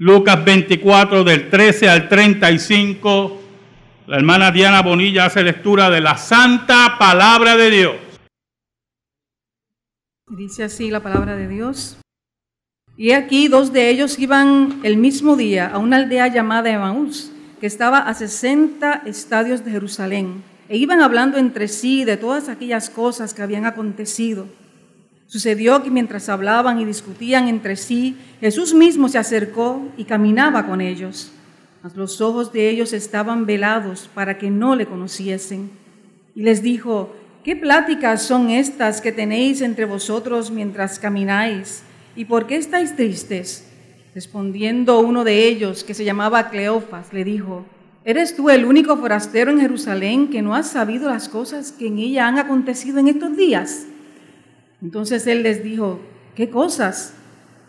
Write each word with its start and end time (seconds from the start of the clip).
Lucas 0.00 0.42
24 0.42 1.24
del 1.24 1.50
13 1.50 1.90
al 1.90 2.08
35. 2.08 3.38
La 4.06 4.16
hermana 4.16 4.50
Diana 4.50 4.80
Bonilla 4.80 5.26
hace 5.26 5.42
lectura 5.42 5.90
de 5.90 6.00
la 6.00 6.16
santa 6.16 6.96
palabra 6.98 7.54
de 7.54 7.70
Dios. 7.70 7.96
Dice 10.26 10.64
así 10.64 10.90
la 10.90 11.00
palabra 11.00 11.36
de 11.36 11.48
Dios. 11.48 11.98
Y 12.96 13.10
aquí 13.10 13.48
dos 13.48 13.74
de 13.74 13.90
ellos 13.90 14.18
iban 14.18 14.80
el 14.84 14.96
mismo 14.96 15.36
día 15.36 15.68
a 15.68 15.76
una 15.76 15.98
aldea 15.98 16.28
llamada 16.28 16.70
Emaús, 16.70 17.30
que 17.60 17.66
estaba 17.66 17.98
a 17.98 18.14
60 18.14 19.02
estadios 19.04 19.66
de 19.66 19.72
Jerusalén, 19.72 20.42
e 20.70 20.78
iban 20.78 21.02
hablando 21.02 21.36
entre 21.36 21.68
sí 21.68 22.06
de 22.06 22.16
todas 22.16 22.48
aquellas 22.48 22.88
cosas 22.88 23.34
que 23.34 23.42
habían 23.42 23.66
acontecido. 23.66 24.48
Sucedió 25.30 25.80
que 25.84 25.92
mientras 25.92 26.28
hablaban 26.28 26.80
y 26.80 26.84
discutían 26.84 27.46
entre 27.46 27.76
sí, 27.76 28.16
Jesús 28.40 28.74
mismo 28.74 29.08
se 29.08 29.16
acercó 29.16 29.80
y 29.96 30.02
caminaba 30.02 30.66
con 30.66 30.80
ellos. 30.80 31.30
Mas 31.84 31.94
los 31.94 32.20
ojos 32.20 32.52
de 32.52 32.68
ellos 32.68 32.92
estaban 32.92 33.46
velados 33.46 34.10
para 34.12 34.38
que 34.38 34.50
no 34.50 34.74
le 34.74 34.86
conociesen. 34.86 35.70
Y 36.34 36.42
les 36.42 36.64
dijo, 36.64 37.14
¿qué 37.44 37.54
pláticas 37.54 38.22
son 38.22 38.50
estas 38.50 39.00
que 39.00 39.12
tenéis 39.12 39.60
entre 39.60 39.84
vosotros 39.84 40.50
mientras 40.50 40.98
camináis? 40.98 41.84
¿Y 42.16 42.24
por 42.24 42.48
qué 42.48 42.56
estáis 42.56 42.96
tristes? 42.96 43.70
Respondiendo 44.16 44.98
uno 44.98 45.22
de 45.22 45.46
ellos, 45.46 45.84
que 45.84 45.94
se 45.94 46.04
llamaba 46.04 46.50
Cleofas, 46.50 47.12
le 47.12 47.22
dijo, 47.22 47.64
¿eres 48.04 48.34
tú 48.34 48.50
el 48.50 48.64
único 48.64 48.96
forastero 48.96 49.52
en 49.52 49.60
Jerusalén 49.60 50.28
que 50.28 50.42
no 50.42 50.56
has 50.56 50.72
sabido 50.72 51.08
las 51.08 51.28
cosas 51.28 51.70
que 51.70 51.86
en 51.86 52.00
ella 52.00 52.26
han 52.26 52.40
acontecido 52.40 52.98
en 52.98 53.06
estos 53.06 53.36
días? 53.36 53.86
Entonces 54.82 55.26
él 55.26 55.42
les 55.42 55.62
dijo, 55.62 56.00
¿qué 56.34 56.50
cosas? 56.50 57.14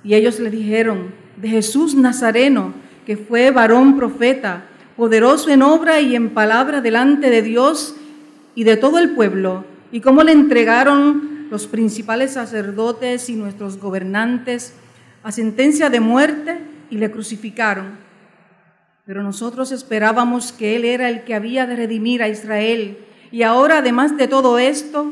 Y 0.04 0.16
ellos 0.16 0.40
le 0.40 0.50
dijeron, 0.50 1.14
de 1.38 1.50
Jesús 1.50 1.96
Nazareno, 1.96 2.74
que 3.06 3.18
fue 3.18 3.52
varón 3.52 3.98
profeta, 3.98 4.64
poderoso 4.96 5.50
en 5.50 5.62
obra 5.62 6.00
y 6.00 6.16
en 6.16 6.30
palabra 6.30 6.82
delante 6.82 7.30
de 7.30 7.42
Dios 7.42 7.96
y 8.56 8.64
de 8.64 8.78
todo 8.78 9.00
el 9.00 9.12
pueblo, 9.12 9.66
y 9.92 10.02
cómo 10.02 10.24
le 10.24 10.32
entregaron 10.32 11.48
los 11.50 11.68
principales 11.68 12.32
sacerdotes 12.32 13.30
y 13.30 13.36
nuestros 13.36 13.78
gobernantes 13.78 14.74
a 15.24 15.32
sentencia 15.32 15.90
de 15.90 16.00
muerte 16.00 16.60
y 16.90 16.98
le 16.98 17.12
crucificaron. 17.12 17.98
Pero 19.06 19.24
nosotros 19.24 19.72
esperábamos 19.72 20.52
que 20.52 20.76
Él 20.76 20.86
era 20.86 21.10
el 21.10 21.24
que 21.24 21.36
había 21.36 21.66
de 21.66 21.76
redimir 21.76 22.24
a 22.24 22.30
Israel, 22.30 22.98
y 23.32 23.44
ahora 23.44 23.80
además 23.80 24.16
de 24.18 24.28
todo 24.28 24.60
esto, 24.60 25.12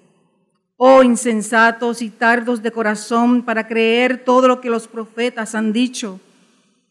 Oh 0.83 1.03
insensatos 1.03 2.01
y 2.01 2.09
tardos 2.09 2.63
de 2.63 2.71
corazón 2.71 3.43
para 3.43 3.67
creer 3.67 4.25
todo 4.25 4.47
lo 4.47 4.61
que 4.61 4.71
los 4.71 4.87
profetas 4.87 5.53
han 5.53 5.73
dicho. 5.73 6.19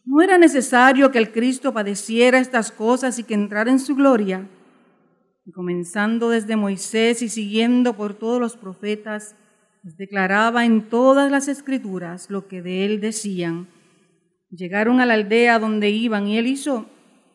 ¿No 0.05 0.21
era 0.21 0.37
necesario 0.37 1.11
que 1.11 1.17
el 1.17 1.33
Cristo 1.33 1.73
padeciera 1.73 2.39
estas 2.39 2.71
cosas 2.71 3.19
y 3.19 3.25
que 3.25 3.33
entrara 3.33 3.69
en 3.69 3.81
su 3.81 3.93
gloria? 3.93 4.47
Y 5.43 5.51
comenzando 5.51 6.29
desde 6.29 6.55
Moisés 6.55 7.21
y 7.21 7.27
siguiendo 7.27 7.91
por 7.97 8.13
todos 8.13 8.39
los 8.39 8.55
profetas, 8.55 9.35
les 9.83 9.97
declaraba 9.97 10.63
en 10.63 10.83
todas 10.83 11.29
las 11.29 11.49
escrituras 11.49 12.29
lo 12.29 12.47
que 12.47 12.61
de 12.61 12.85
él 12.85 13.01
decían. 13.01 13.67
Llegaron 14.51 15.01
a 15.01 15.05
la 15.05 15.15
aldea 15.15 15.59
donde 15.59 15.89
iban 15.89 16.27
y 16.27 16.37
él 16.37 16.47
hizo 16.47 16.85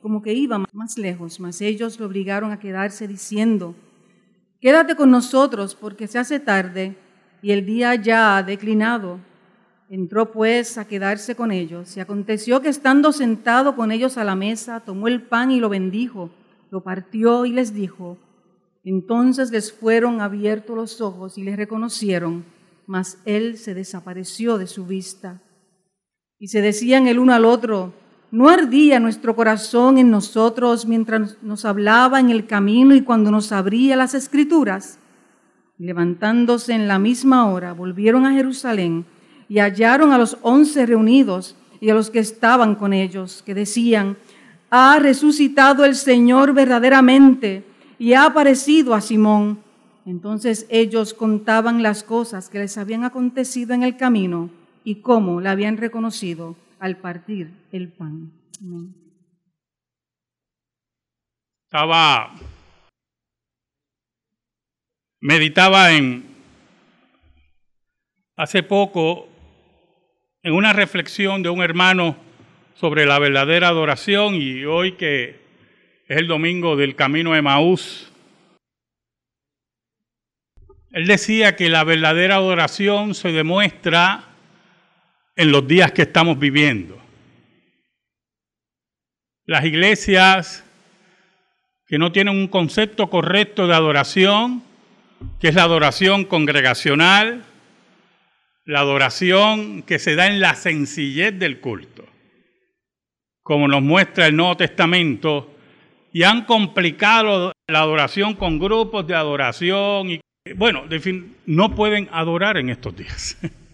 como 0.00 0.22
que 0.22 0.32
iba 0.32 0.64
más 0.72 0.96
lejos, 0.96 1.38
mas 1.38 1.60
ellos 1.60 2.00
lo 2.00 2.06
obligaron 2.06 2.50
a 2.50 2.58
quedarse 2.58 3.06
diciendo, 3.06 3.74
Quédate 4.66 4.96
con 4.96 5.12
nosotros 5.12 5.76
porque 5.76 6.08
se 6.08 6.18
hace 6.18 6.40
tarde 6.40 6.96
y 7.40 7.52
el 7.52 7.64
día 7.64 7.94
ya 7.94 8.36
ha 8.36 8.42
declinado. 8.42 9.20
Entró 9.88 10.32
pues 10.32 10.76
a 10.76 10.88
quedarse 10.88 11.36
con 11.36 11.52
ellos 11.52 11.96
y 11.96 12.00
aconteció 12.00 12.60
que 12.60 12.68
estando 12.68 13.12
sentado 13.12 13.76
con 13.76 13.92
ellos 13.92 14.18
a 14.18 14.24
la 14.24 14.34
mesa, 14.34 14.80
tomó 14.80 15.06
el 15.06 15.22
pan 15.22 15.52
y 15.52 15.60
lo 15.60 15.68
bendijo, 15.68 16.30
lo 16.72 16.82
partió 16.82 17.46
y 17.46 17.52
les 17.52 17.74
dijo. 17.74 18.18
Entonces 18.82 19.52
les 19.52 19.72
fueron 19.72 20.20
abiertos 20.20 20.74
los 20.74 21.00
ojos 21.00 21.38
y 21.38 21.44
le 21.44 21.54
reconocieron, 21.54 22.44
mas 22.88 23.22
él 23.24 23.58
se 23.58 23.72
desapareció 23.72 24.58
de 24.58 24.66
su 24.66 24.84
vista. 24.84 25.42
Y 26.40 26.48
se 26.48 26.60
decían 26.60 27.06
el 27.06 27.20
uno 27.20 27.34
al 27.34 27.44
otro, 27.44 27.92
¿No 28.32 28.48
ardía 28.48 28.98
nuestro 28.98 29.36
corazón 29.36 29.98
en 29.98 30.10
nosotros 30.10 30.84
mientras 30.84 31.36
nos 31.42 31.64
hablaba 31.64 32.18
en 32.18 32.30
el 32.30 32.46
camino 32.46 32.94
y 32.94 33.02
cuando 33.02 33.30
nos 33.30 33.52
abría 33.52 33.94
las 33.94 34.14
escrituras? 34.14 34.98
Levantándose 35.78 36.72
en 36.72 36.88
la 36.88 36.98
misma 36.98 37.48
hora, 37.48 37.72
volvieron 37.72 38.26
a 38.26 38.32
Jerusalén 38.32 39.04
y 39.48 39.60
hallaron 39.60 40.12
a 40.12 40.18
los 40.18 40.38
once 40.42 40.84
reunidos 40.86 41.54
y 41.80 41.90
a 41.90 41.94
los 41.94 42.10
que 42.10 42.18
estaban 42.18 42.74
con 42.74 42.92
ellos, 42.92 43.44
que 43.46 43.54
decían, 43.54 44.16
ha 44.70 44.98
resucitado 44.98 45.84
el 45.84 45.94
Señor 45.94 46.52
verdaderamente 46.52 47.64
y 47.96 48.14
ha 48.14 48.24
aparecido 48.24 48.94
a 48.94 49.00
Simón. 49.00 49.60
Entonces 50.04 50.66
ellos 50.68 51.14
contaban 51.14 51.80
las 51.82 52.02
cosas 52.02 52.48
que 52.48 52.58
les 52.58 52.76
habían 52.76 53.04
acontecido 53.04 53.72
en 53.72 53.84
el 53.84 53.96
camino 53.96 54.50
y 54.82 54.96
cómo 54.96 55.40
la 55.40 55.52
habían 55.52 55.76
reconocido 55.76 56.56
al 56.78 56.98
partir 56.98 57.50
el 57.72 57.92
pan. 57.92 58.32
Estaba, 61.64 62.34
meditaba 65.20 65.92
en, 65.92 66.24
hace 68.36 68.62
poco, 68.62 69.28
en 70.42 70.54
una 70.54 70.72
reflexión 70.72 71.42
de 71.42 71.48
un 71.48 71.62
hermano 71.62 72.16
sobre 72.74 73.06
la 73.06 73.18
verdadera 73.18 73.68
adoración 73.68 74.34
y 74.34 74.64
hoy 74.64 74.92
que 74.92 75.40
es 76.08 76.16
el 76.18 76.28
domingo 76.28 76.76
del 76.76 76.94
camino 76.94 77.32
de 77.32 77.42
Maús, 77.42 78.12
él 80.92 81.06
decía 81.06 81.56
que 81.56 81.68
la 81.68 81.84
verdadera 81.84 82.36
adoración 82.36 83.14
se 83.14 83.32
demuestra 83.32 84.35
en 85.36 85.52
los 85.52 85.68
días 85.68 85.92
que 85.92 86.02
estamos 86.02 86.38
viviendo. 86.38 87.00
Las 89.44 89.64
iglesias 89.64 90.64
que 91.86 91.98
no 91.98 92.10
tienen 92.10 92.36
un 92.36 92.48
concepto 92.48 93.08
correcto 93.08 93.68
de 93.68 93.74
adoración, 93.74 94.64
que 95.38 95.48
es 95.48 95.54
la 95.54 95.62
adoración 95.62 96.24
congregacional, 96.24 97.44
la 98.64 98.80
adoración 98.80 99.82
que 99.82 100.00
se 100.00 100.16
da 100.16 100.26
en 100.26 100.40
la 100.40 100.56
sencillez 100.56 101.38
del 101.38 101.60
culto, 101.60 102.04
como 103.42 103.68
nos 103.68 103.82
muestra 103.82 104.26
el 104.26 104.34
Nuevo 104.34 104.56
Testamento, 104.56 105.54
y 106.12 106.24
han 106.24 106.44
complicado 106.46 107.52
la 107.68 107.80
adoración 107.80 108.34
con 108.34 108.58
grupos 108.58 109.06
de 109.06 109.14
adoración 109.14 110.10
y 110.10 110.20
bueno, 110.54 110.84
no 111.46 111.74
pueden 111.74 112.08
adorar 112.12 112.56
en 112.56 112.70
estos 112.70 112.96
días. 112.96 113.36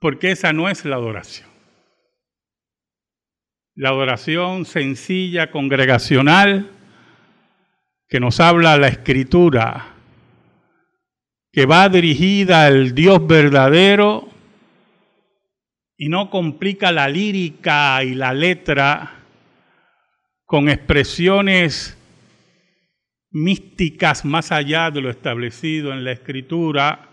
porque 0.00 0.32
esa 0.32 0.52
no 0.52 0.68
es 0.68 0.84
la 0.84 0.96
adoración. 0.96 1.48
La 3.76 3.90
adoración 3.90 4.64
sencilla, 4.64 5.50
congregacional, 5.50 6.70
que 8.08 8.18
nos 8.18 8.40
habla 8.40 8.76
la 8.78 8.88
escritura, 8.88 9.94
que 11.52 11.66
va 11.66 11.88
dirigida 11.88 12.66
al 12.66 12.94
Dios 12.94 13.24
verdadero 13.26 14.28
y 15.96 16.08
no 16.08 16.30
complica 16.30 16.90
la 16.92 17.08
lírica 17.08 18.02
y 18.02 18.14
la 18.14 18.32
letra 18.32 19.18
con 20.44 20.68
expresiones 20.68 21.96
místicas 23.30 24.24
más 24.24 24.50
allá 24.50 24.90
de 24.90 25.02
lo 25.02 25.10
establecido 25.10 25.92
en 25.92 26.04
la 26.04 26.12
escritura, 26.12 27.08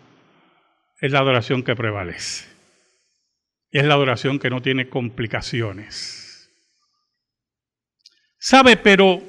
es 1.00 1.12
la 1.12 1.20
adoración 1.20 1.62
que 1.62 1.76
prevalece 1.76 2.57
es 3.72 3.86
la 3.86 3.94
adoración 3.94 4.40
que 4.40 4.50
no 4.50 4.62
tiene 4.62 4.90
complicaciones. 4.90 6.50
¿Sabe? 8.40 8.78
Pero 8.78 9.22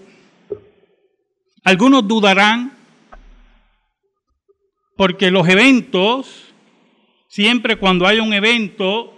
algunos 1.65 2.07
dudarán 2.07 2.77
porque 4.97 5.31
los 5.31 5.49
eventos, 5.49 6.53
siempre 7.29 7.77
cuando 7.77 8.07
hay 8.07 8.19
un 8.19 8.33
evento, 8.33 9.15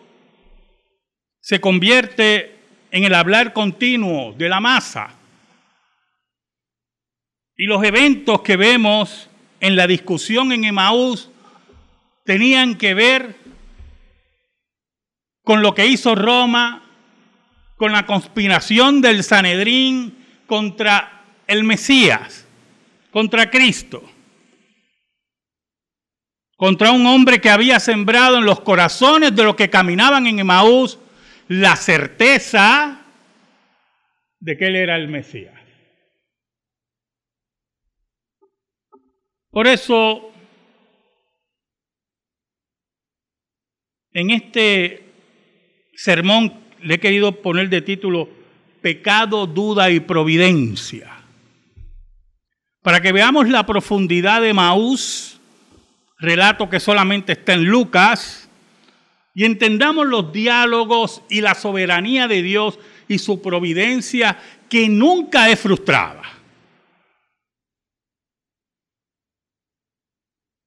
se 1.40 1.60
convierte 1.60 2.58
en 2.90 3.04
el 3.04 3.14
hablar 3.14 3.52
continuo 3.52 4.32
de 4.34 4.48
la 4.48 4.60
masa. 4.60 5.14
Y 7.56 7.64
los 7.64 7.82
eventos 7.84 8.42
que 8.42 8.56
vemos 8.56 9.28
en 9.60 9.76
la 9.76 9.86
discusión 9.86 10.52
en 10.52 10.64
Emaús 10.64 11.30
tenían 12.24 12.76
que 12.76 12.94
ver 12.94 13.39
con 15.50 15.62
lo 15.62 15.74
que 15.74 15.84
hizo 15.84 16.14
Roma, 16.14 16.80
con 17.74 17.90
la 17.90 18.06
conspiración 18.06 19.00
del 19.00 19.24
Sanedrín 19.24 20.16
contra 20.46 21.24
el 21.48 21.64
Mesías, 21.64 22.46
contra 23.10 23.50
Cristo, 23.50 24.00
contra 26.56 26.92
un 26.92 27.04
hombre 27.04 27.40
que 27.40 27.50
había 27.50 27.80
sembrado 27.80 28.38
en 28.38 28.44
los 28.44 28.60
corazones 28.60 29.34
de 29.34 29.42
los 29.42 29.56
que 29.56 29.68
caminaban 29.68 30.28
en 30.28 30.38
Emaús 30.38 31.00
la 31.48 31.74
certeza 31.74 33.00
de 34.38 34.56
que 34.56 34.66
él 34.66 34.76
era 34.76 34.94
el 34.94 35.08
Mesías. 35.08 35.60
Por 39.50 39.66
eso, 39.66 40.30
en 44.12 44.30
este 44.30 45.09
sermón 46.00 46.54
le 46.80 46.94
he 46.94 46.98
querido 46.98 47.42
poner 47.42 47.68
de 47.68 47.82
título 47.82 48.26
Pecado, 48.80 49.46
duda 49.46 49.90
y 49.90 50.00
providencia. 50.00 51.12
Para 52.80 53.02
que 53.02 53.12
veamos 53.12 53.50
la 53.50 53.66
profundidad 53.66 54.40
de 54.40 54.54
Maús, 54.54 55.38
relato 56.18 56.70
que 56.70 56.80
solamente 56.80 57.32
está 57.32 57.52
en 57.52 57.66
Lucas, 57.66 58.48
y 59.34 59.44
entendamos 59.44 60.06
los 60.06 60.32
diálogos 60.32 61.22
y 61.28 61.42
la 61.42 61.54
soberanía 61.54 62.26
de 62.26 62.42
Dios 62.42 62.78
y 63.06 63.18
su 63.18 63.42
providencia 63.42 64.38
que 64.70 64.88
nunca 64.88 65.50
es 65.50 65.60
frustrada. 65.60 66.22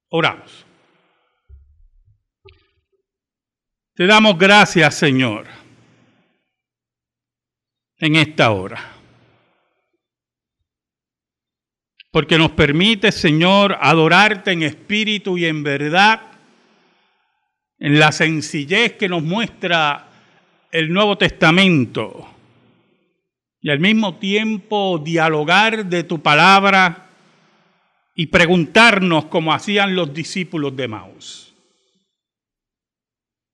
Oramos. 0.09 0.63
Te 3.95 4.07
damos 4.07 4.39
gracias, 4.39 4.95
Señor, 4.95 5.45
en 7.99 8.15
esta 8.15 8.49
hora. 8.49 8.91
Porque 12.09 12.39
nos 12.39 12.51
permite, 12.51 13.11
Señor, 13.11 13.77
adorarte 13.79 14.51
en 14.51 14.63
espíritu 14.63 15.37
y 15.37 15.45
en 15.45 15.61
verdad 15.61 16.21
en 17.77 17.99
la 17.99 18.11
sencillez 18.11 18.93
que 18.93 19.07
nos 19.07 19.21
muestra 19.21 20.07
el 20.71 20.91
Nuevo 20.91 21.15
Testamento 21.15 22.27
y 23.61 23.69
al 23.69 23.79
mismo 23.79 24.15
tiempo 24.15 24.99
dialogar 25.03 25.85
de 25.85 26.03
tu 26.03 26.19
palabra 26.19 27.09
y 28.15 28.25
preguntarnos 28.27 29.25
como 29.25 29.53
hacían 29.53 29.95
los 29.95 30.11
discípulos 30.13 30.75
de 30.75 30.87
Maús. 30.87 31.52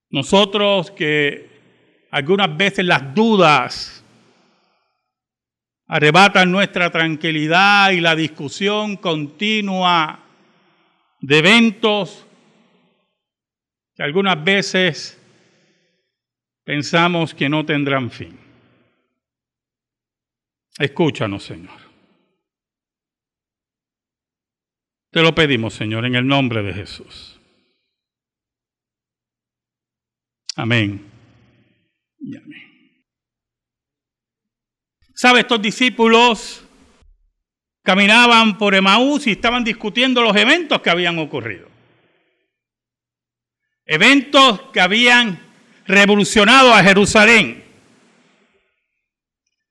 Nosotros 0.10 0.92
que 0.92 2.08
algunas 2.12 2.56
veces 2.58 2.86
las 2.86 3.14
dudas 3.14 4.04
arrebatan 5.88 6.52
nuestra 6.52 6.92
tranquilidad 6.92 7.92
y 7.92 8.00
la 8.00 8.16
discusión 8.16 8.98
continua 8.98 10.24
de 11.20 11.38
eventos 11.38 12.26
que 13.96 14.04
algunas 14.04 14.44
veces 14.44 15.20
pensamos 16.64 17.34
que 17.34 17.50
no 17.50 17.66
tendrán 17.66 18.10
fin. 18.10 18.40
Escúchanos, 20.78 21.44
Señor. 21.44 21.78
Te 25.12 25.22
lo 25.22 25.34
pedimos, 25.34 25.74
Señor, 25.74 26.06
en 26.06 26.16
el 26.16 26.26
nombre 26.26 26.62
de 26.62 26.74
Jesús. 26.74 27.39
Amén 30.60 31.06
amén. 32.38 33.04
¿Sabe? 35.16 35.40
Estos 35.40 35.62
discípulos 35.62 36.64
caminaban 37.84 38.58
por 38.58 38.76
Emaús 38.76 39.26
y 39.28 39.32
estaban 39.32 39.64
discutiendo 39.64 40.22
los 40.22 40.36
eventos 40.36 40.82
que 40.82 40.90
habían 40.90 41.18
ocurrido 41.18 41.70
eventos 43.90 44.62
que 44.72 44.82
habían 44.82 45.40
revolucionado 45.88 46.72
a 46.72 46.84
Jerusalén. 46.84 47.64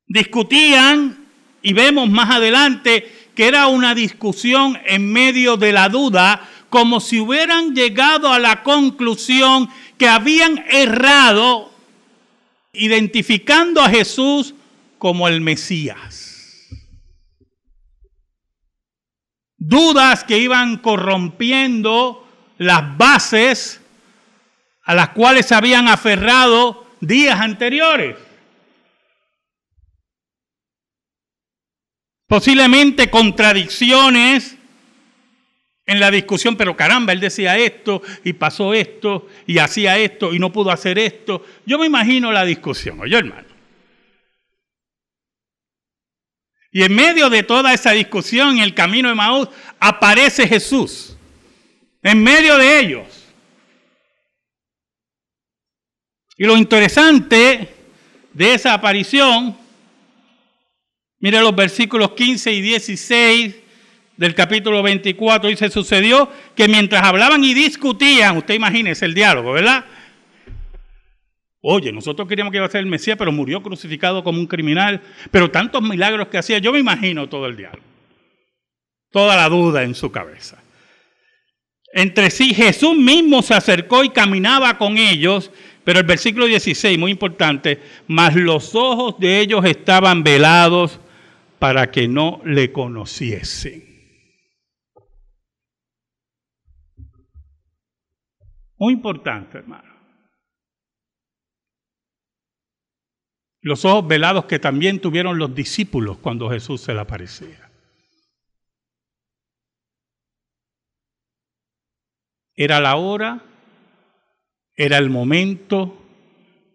Discutían 0.09 1.25
y 1.63 1.73
vemos 1.73 2.11
más 2.11 2.29
adelante 2.29 3.31
que 3.37 3.47
era 3.47 3.69
una 3.69 3.95
discusión 3.95 4.77
en 4.87 5.13
medio 5.13 5.57
de 5.57 5.71
la 5.71 5.89
duda, 5.89 6.49
como 6.69 6.99
si 6.99 7.21
hubieran 7.21 7.77
llegado 7.77 8.33
a 8.33 8.41
la 8.41 8.65
conclusión 8.65 9.71
que 9.99 10.09
habían 10.09 10.65
errado 10.71 11.71
identificando 12.73 13.83
a 13.83 13.91
Jesús 13.91 14.55
como 14.99 15.29
el 15.29 15.41
Mesías. 15.41 16.69
Dudas 19.57 20.25
que 20.25 20.39
iban 20.39 20.79
corrompiendo 20.79 22.27
las 22.59 22.97
bases 22.97 23.81
a 24.85 24.95
las 24.95 25.11
cuales 25.11 25.47
se 25.47 25.55
habían 25.55 25.89
aferrado 25.89 26.87
días 27.01 27.41
anteriores. 27.41 28.17
Posiblemente 32.27 33.11
contradicciones 33.11 34.58
en 35.89 36.01
la 36.01 36.11
discusión, 36.11 36.55
pero 36.55 36.77
caramba, 36.77 37.15
él 37.15 37.21
decía 37.21 37.57
esto 37.57 38.03
y 38.23 38.35
pasó 38.35 38.75
esto 38.75 39.27
y 39.47 39.57
hacía 39.57 39.97
esto 39.97 40.35
y 40.35 40.39
no 40.39 40.53
pudo 40.53 40.71
hacer 40.71 40.99
esto. 40.99 41.43
Yo 41.65 41.79
me 41.79 41.87
imagino 41.87 42.31
la 42.31 42.45
discusión, 42.45 43.01
oye 43.01 43.17
hermano. 43.17 43.49
Y 46.71 46.83
en 46.83 46.95
medio 46.95 47.31
de 47.31 47.43
toda 47.43 47.73
esa 47.73 47.93
discusión 47.93 48.59
en 48.59 48.65
el 48.65 48.75
camino 48.75 49.09
de 49.09 49.15
Maús 49.15 49.49
aparece 49.81 50.47
Jesús. 50.47 51.17
En 52.03 52.23
medio 52.23 52.59
de 52.59 52.81
ellos. 52.81 53.07
Y 56.37 56.45
lo 56.45 56.59
interesante 56.59 57.75
de 58.35 58.55
esa 58.55 58.75
aparición, 58.75 59.57
mire 61.19 61.41
los 61.41 61.57
versículos 61.57 62.13
15 62.13 62.53
y 62.53 62.61
16 62.61 63.68
del 64.19 64.35
capítulo 64.35 64.83
24, 64.83 65.49
dice, 65.49 65.71
sucedió 65.71 66.31
que 66.55 66.69
mientras 66.69 67.03
hablaban 67.03 67.43
y 67.43 67.55
discutían, 67.55 68.37
usted 68.37 68.53
imagínese 68.53 69.07
el 69.07 69.15
diálogo, 69.15 69.53
¿verdad? 69.53 69.87
Oye, 71.63 71.91
nosotros 71.91 72.29
queríamos 72.29 72.51
que 72.51 72.59
iba 72.59 72.67
a 72.67 72.71
ser 72.71 72.81
el 72.81 72.87
Mesías, 72.87 73.17
pero 73.17 73.33
murió 73.33 73.63
crucificado 73.63 74.23
como 74.23 74.39
un 74.39 74.47
criminal, 74.47 75.01
pero 75.31 75.51
tantos 75.51 75.81
milagros 75.81 76.29
que 76.29 76.37
hacía, 76.37 76.59
yo 76.59 76.73
me 76.73 76.79
imagino 76.79 77.31
todo 77.31 77.47
el 77.47 77.57
diálogo, 77.57 77.83
toda 79.11 79.37
la 79.37 79.49
duda 79.49 79.83
en 79.85 79.95
su 79.95 80.13
cabeza. 80.13 80.63
Entre 81.95 82.31
sí 82.31 82.53
Jesús 82.53 82.95
mismo 82.95 83.41
se 83.41 83.55
acercó 83.55 84.05
y 84.05 84.11
caminaba 84.11 84.77
con 84.77 84.99
ellos 84.99 85.51
pero 85.89 86.01
el 86.01 86.05
versículo 86.05 86.45
16, 86.45 86.99
muy 86.99 87.11
importante, 87.11 87.81
mas 88.09 88.37
los 88.37 88.75
ojos 88.75 89.19
de 89.19 89.41
ellos 89.41 89.65
estaban 89.65 90.23
velados 90.23 91.01
para 91.59 91.91
que 91.91 92.07
no 92.07 92.43
le 92.45 92.73
conociesen. 92.73 93.88
Muy 98.79 98.95
importante, 98.95 99.59
hermano. 99.59 99.95
Los 103.61 103.85
ojos 103.85 104.07
velados 104.07 104.45
que 104.45 104.59
también 104.59 105.01
tuvieron 105.01 105.39
los 105.39 105.55
discípulos 105.55 106.19
cuando 106.19 106.49
Jesús 106.49 106.81
se 106.81 106.95
le 106.95 107.01
aparecía. 107.01 107.71
Era 112.55 112.81
la 112.81 112.97
hora 112.97 113.45
era 114.79 114.97
el 114.97 115.11
momento 115.11 116.01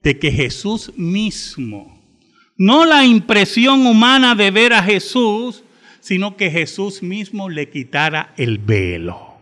de 0.04 0.20
que 0.20 0.30
Jesús 0.30 0.92
mismo, 0.98 2.04
no 2.58 2.86
la 2.86 3.06
impresión 3.06 3.88
humana 3.88 4.36
de 4.36 4.52
ver 4.52 4.74
a 4.74 4.84
Jesús, 4.84 5.64
sino 6.02 6.36
que 6.36 6.52
Jesús 6.52 7.02
mismo 7.02 7.50
le 7.50 7.70
quitara 7.70 8.34
el 8.36 8.58
velo. 8.58 9.33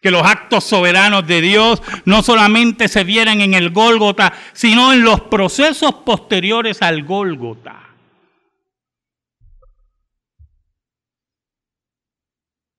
Que 0.00 0.10
los 0.10 0.22
actos 0.22 0.64
soberanos 0.64 1.26
de 1.26 1.40
Dios 1.40 1.82
no 2.04 2.22
solamente 2.22 2.88
se 2.88 3.04
vieran 3.04 3.40
en 3.40 3.54
el 3.54 3.70
Gólgota, 3.70 4.32
sino 4.52 4.92
en 4.92 5.02
los 5.02 5.22
procesos 5.22 5.94
posteriores 6.04 6.82
al 6.82 7.04
Gólgota. 7.04 7.88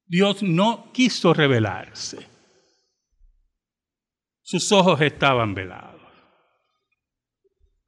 Dios 0.10 0.42
no 0.42 0.92
quiso 0.92 1.36
revelarse 1.36 2.28
Sus 4.42 4.72
ojos 4.72 5.00
estaban 5.02 5.54
velados. 5.54 6.02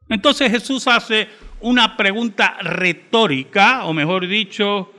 Entonces 0.08 0.52
Jesús 0.52 0.88
hace 0.88 1.30
una 1.62 1.98
pregunta 1.98 2.58
retórica, 2.62 3.86
o 3.86 3.94
mejor 3.94 4.28
dicho, 4.28 4.92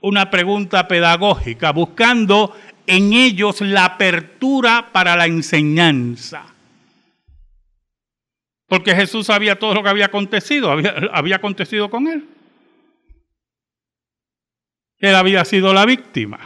una 0.00 0.30
pregunta 0.30 0.88
pedagógica, 0.88 1.70
buscando 1.70 2.56
en 2.86 3.12
ellos 3.12 3.60
la 3.60 3.84
apertura 3.84 4.90
para 4.92 5.16
la 5.16 5.26
enseñanza. 5.26 6.54
Porque 8.66 8.94
Jesús 8.94 9.26
sabía 9.26 9.58
todo 9.58 9.74
lo 9.74 9.82
que 9.82 9.88
había 9.88 10.06
acontecido, 10.06 10.70
había, 10.70 11.36
acontecido 11.36 11.90
con 11.90 12.08
él. 12.08 12.26
Él 14.98 15.14
había 15.14 15.44
sido 15.44 15.72
la 15.74 15.84
víctima. 15.84 16.40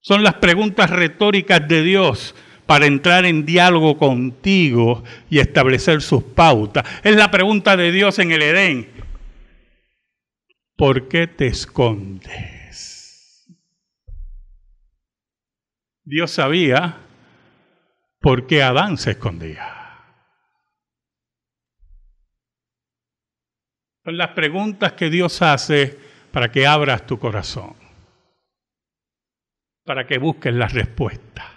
Son 0.00 0.22
las 0.22 0.34
preguntas 0.34 0.90
retóricas 0.90 1.66
de 1.66 1.82
Dios 1.82 2.34
para 2.66 2.86
entrar 2.86 3.24
en 3.24 3.46
diálogo 3.46 3.96
contigo 3.96 5.04
y 5.30 5.38
establecer 5.38 6.02
sus 6.02 6.22
pautas. 6.22 6.84
Es 7.02 7.16
la 7.16 7.30
pregunta 7.30 7.76
de 7.76 7.92
Dios 7.92 8.18
en 8.18 8.32
el 8.32 8.42
Edén. 8.42 8.88
¿Por 10.76 11.08
qué 11.08 11.26
te 11.26 11.46
escondes? 11.46 12.55
Dios 16.06 16.30
sabía 16.30 16.98
por 18.20 18.46
qué 18.46 18.62
Adán 18.62 18.96
se 18.96 19.10
escondía. 19.10 19.72
Son 24.04 24.16
las 24.16 24.28
preguntas 24.28 24.92
que 24.92 25.10
Dios 25.10 25.42
hace 25.42 25.98
para 26.30 26.52
que 26.52 26.64
abras 26.64 27.04
tu 27.08 27.18
corazón, 27.18 27.74
para 29.84 30.06
que 30.06 30.18
busques 30.18 30.54
la 30.54 30.68
respuesta. 30.68 31.52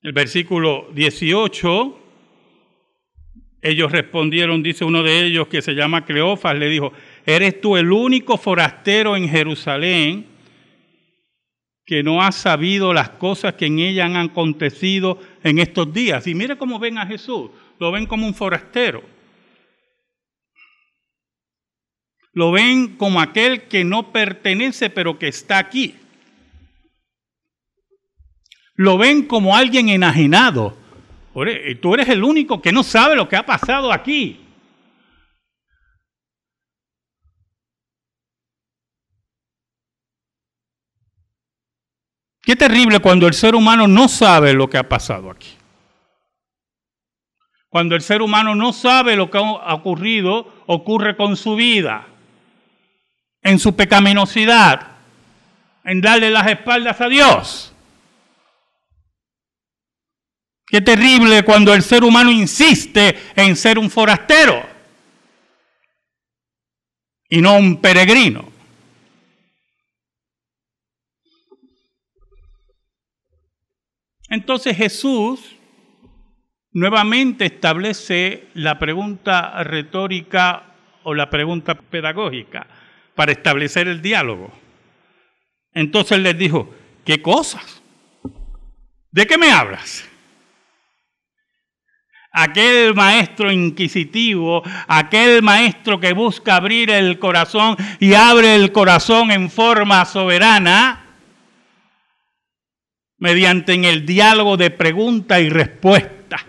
El 0.00 0.14
versículo 0.14 0.88
18, 0.94 2.04
ellos 3.60 3.92
respondieron, 3.92 4.62
dice 4.62 4.84
uno 4.84 5.02
de 5.02 5.24
ellos 5.24 5.48
que 5.48 5.62
se 5.62 5.72
llama 5.72 6.04
Cleofas, 6.04 6.58
le 6.58 6.68
dijo, 6.68 6.92
¿eres 7.26 7.60
tú 7.60 7.76
el 7.76 7.90
único 7.92 8.36
forastero 8.36 9.16
en 9.16 9.28
Jerusalén 9.28 10.26
que 11.86 12.02
no 12.02 12.22
ha 12.22 12.32
sabido 12.32 12.94
las 12.94 13.10
cosas 13.10 13.54
que 13.54 13.66
en 13.66 13.78
ella 13.78 14.06
han 14.06 14.16
acontecido 14.16 15.18
en 15.42 15.58
estos 15.58 15.92
días? 15.92 16.26
Y 16.26 16.34
mire 16.34 16.56
cómo 16.56 16.78
ven 16.78 16.98
a 16.98 17.06
Jesús, 17.06 17.50
lo 17.78 17.92
ven 17.92 18.06
como 18.06 18.26
un 18.26 18.34
forastero. 18.34 19.02
Lo 22.32 22.50
ven 22.50 22.96
como 22.96 23.20
aquel 23.20 23.62
que 23.68 23.84
no 23.84 24.10
pertenece 24.10 24.90
pero 24.90 25.18
que 25.18 25.28
está 25.28 25.58
aquí 25.58 25.94
lo 28.76 28.98
ven 28.98 29.22
como 29.22 29.56
alguien 29.56 29.88
enajenado. 29.88 30.76
Tú 31.80 31.94
eres 31.94 32.08
el 32.08 32.22
único 32.22 32.60
que 32.60 32.72
no 32.72 32.82
sabe 32.82 33.16
lo 33.16 33.28
que 33.28 33.36
ha 33.36 33.46
pasado 33.46 33.92
aquí. 33.92 34.40
Qué 42.44 42.56
terrible 42.56 43.00
cuando 43.00 43.26
el 43.26 43.34
ser 43.34 43.54
humano 43.54 43.88
no 43.88 44.06
sabe 44.08 44.52
lo 44.52 44.68
que 44.68 44.76
ha 44.76 44.88
pasado 44.88 45.30
aquí. 45.30 45.56
Cuando 47.70 47.96
el 47.96 48.02
ser 48.02 48.22
humano 48.22 48.54
no 48.54 48.72
sabe 48.72 49.16
lo 49.16 49.30
que 49.30 49.38
ha 49.38 49.74
ocurrido, 49.74 50.62
ocurre 50.66 51.16
con 51.16 51.36
su 51.36 51.56
vida, 51.56 52.06
en 53.42 53.58
su 53.58 53.74
pecaminosidad, 53.74 54.88
en 55.84 56.00
darle 56.00 56.30
las 56.30 56.46
espaldas 56.46 57.00
a 57.00 57.08
Dios. 57.08 57.74
Qué 60.66 60.80
terrible 60.80 61.44
cuando 61.44 61.74
el 61.74 61.82
ser 61.82 62.04
humano 62.04 62.30
insiste 62.30 63.18
en 63.36 63.56
ser 63.56 63.78
un 63.78 63.90
forastero 63.90 64.62
y 67.28 67.40
no 67.40 67.56
un 67.56 67.80
peregrino. 67.80 68.53
Entonces 74.34 74.76
Jesús 74.76 75.54
nuevamente 76.72 77.44
establece 77.46 78.48
la 78.54 78.80
pregunta 78.80 79.62
retórica 79.62 80.74
o 81.04 81.14
la 81.14 81.30
pregunta 81.30 81.76
pedagógica 81.76 82.66
para 83.14 83.30
establecer 83.30 83.86
el 83.86 84.02
diálogo. 84.02 84.52
Entonces 85.72 86.18
les 86.18 86.36
dijo, 86.36 86.68
¿qué 87.04 87.22
cosas? 87.22 87.80
¿De 89.12 89.24
qué 89.24 89.38
me 89.38 89.52
hablas? 89.52 90.10
aquel 92.36 92.94
maestro 92.96 93.52
inquisitivo, 93.52 94.64
aquel 94.88 95.40
maestro 95.40 96.00
que 96.00 96.12
busca 96.12 96.56
abrir 96.56 96.90
el 96.90 97.20
corazón 97.20 97.76
y 98.00 98.14
abre 98.14 98.56
el 98.56 98.72
corazón 98.72 99.30
en 99.30 99.48
forma 99.48 100.04
soberana, 100.04 101.03
mediante 103.24 103.72
en 103.72 103.86
el 103.86 104.04
diálogo 104.04 104.58
de 104.58 104.68
pregunta 104.68 105.40
y 105.40 105.48
respuesta. 105.48 106.44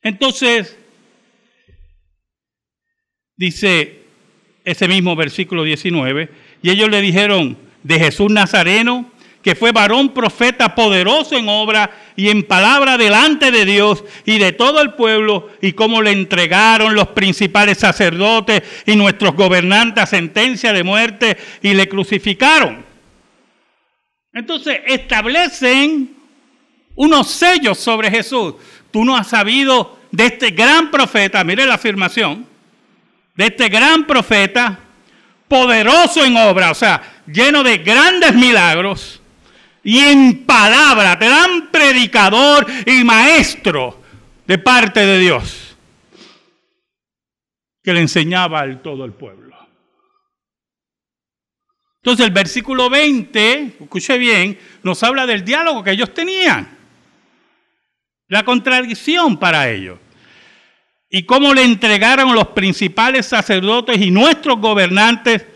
Entonces, 0.00 0.78
dice 3.36 4.06
ese 4.64 4.88
mismo 4.88 5.14
versículo 5.14 5.62
19, 5.62 6.30
y 6.62 6.70
ellos 6.70 6.88
le 6.88 7.02
dijeron, 7.02 7.58
de 7.82 7.98
Jesús 7.98 8.32
Nazareno, 8.32 9.12
que 9.48 9.54
fue 9.54 9.72
varón 9.72 10.10
profeta 10.10 10.74
poderoso 10.74 11.34
en 11.34 11.48
obra 11.48 11.90
y 12.16 12.28
en 12.28 12.42
palabra 12.42 12.98
delante 12.98 13.50
de 13.50 13.64
Dios 13.64 14.04
y 14.26 14.36
de 14.36 14.52
todo 14.52 14.82
el 14.82 14.92
pueblo, 14.92 15.48
y 15.62 15.72
cómo 15.72 16.02
le 16.02 16.10
entregaron 16.10 16.94
los 16.94 17.08
principales 17.08 17.78
sacerdotes 17.78 18.62
y 18.84 18.94
nuestros 18.94 19.34
gobernantes 19.34 20.02
a 20.02 20.06
sentencia 20.06 20.74
de 20.74 20.84
muerte 20.84 21.38
y 21.62 21.72
le 21.72 21.88
crucificaron. 21.88 22.84
Entonces 24.34 24.80
establecen 24.86 26.14
unos 26.94 27.30
sellos 27.30 27.78
sobre 27.78 28.10
Jesús. 28.10 28.52
Tú 28.90 29.02
no 29.02 29.16
has 29.16 29.28
sabido 29.28 29.98
de 30.10 30.26
este 30.26 30.50
gran 30.50 30.90
profeta, 30.90 31.42
mire 31.42 31.64
la 31.64 31.76
afirmación, 31.76 32.46
de 33.34 33.46
este 33.46 33.70
gran 33.70 34.06
profeta, 34.06 34.78
poderoso 35.48 36.22
en 36.22 36.36
obra, 36.36 36.70
o 36.70 36.74
sea, 36.74 37.22
lleno 37.26 37.62
de 37.62 37.78
grandes 37.78 38.34
milagros 38.34 39.17
y 39.88 40.00
en 40.00 40.44
palabra, 40.44 41.16
dan 41.16 41.70
predicador 41.70 42.66
y 42.84 43.02
maestro 43.04 43.98
de 44.46 44.58
parte 44.58 45.00
de 45.00 45.18
Dios, 45.18 45.78
que 47.82 47.94
le 47.94 48.00
enseñaba 48.00 48.60
al 48.60 48.82
todo 48.82 49.06
el 49.06 49.14
pueblo. 49.14 49.56
Entonces 52.02 52.26
el 52.26 52.32
versículo 52.32 52.90
20, 52.90 53.76
escuche 53.80 54.18
bien, 54.18 54.58
nos 54.82 55.02
habla 55.02 55.24
del 55.24 55.42
diálogo 55.42 55.82
que 55.82 55.92
ellos 55.92 56.12
tenían, 56.12 56.68
la 58.26 58.44
contradicción 58.44 59.38
para 59.38 59.70
ellos 59.70 59.98
y 61.08 61.22
cómo 61.22 61.54
le 61.54 61.64
entregaron 61.64 62.34
los 62.34 62.48
principales 62.48 63.24
sacerdotes 63.24 63.98
y 64.02 64.10
nuestros 64.10 64.60
gobernantes 64.60 65.46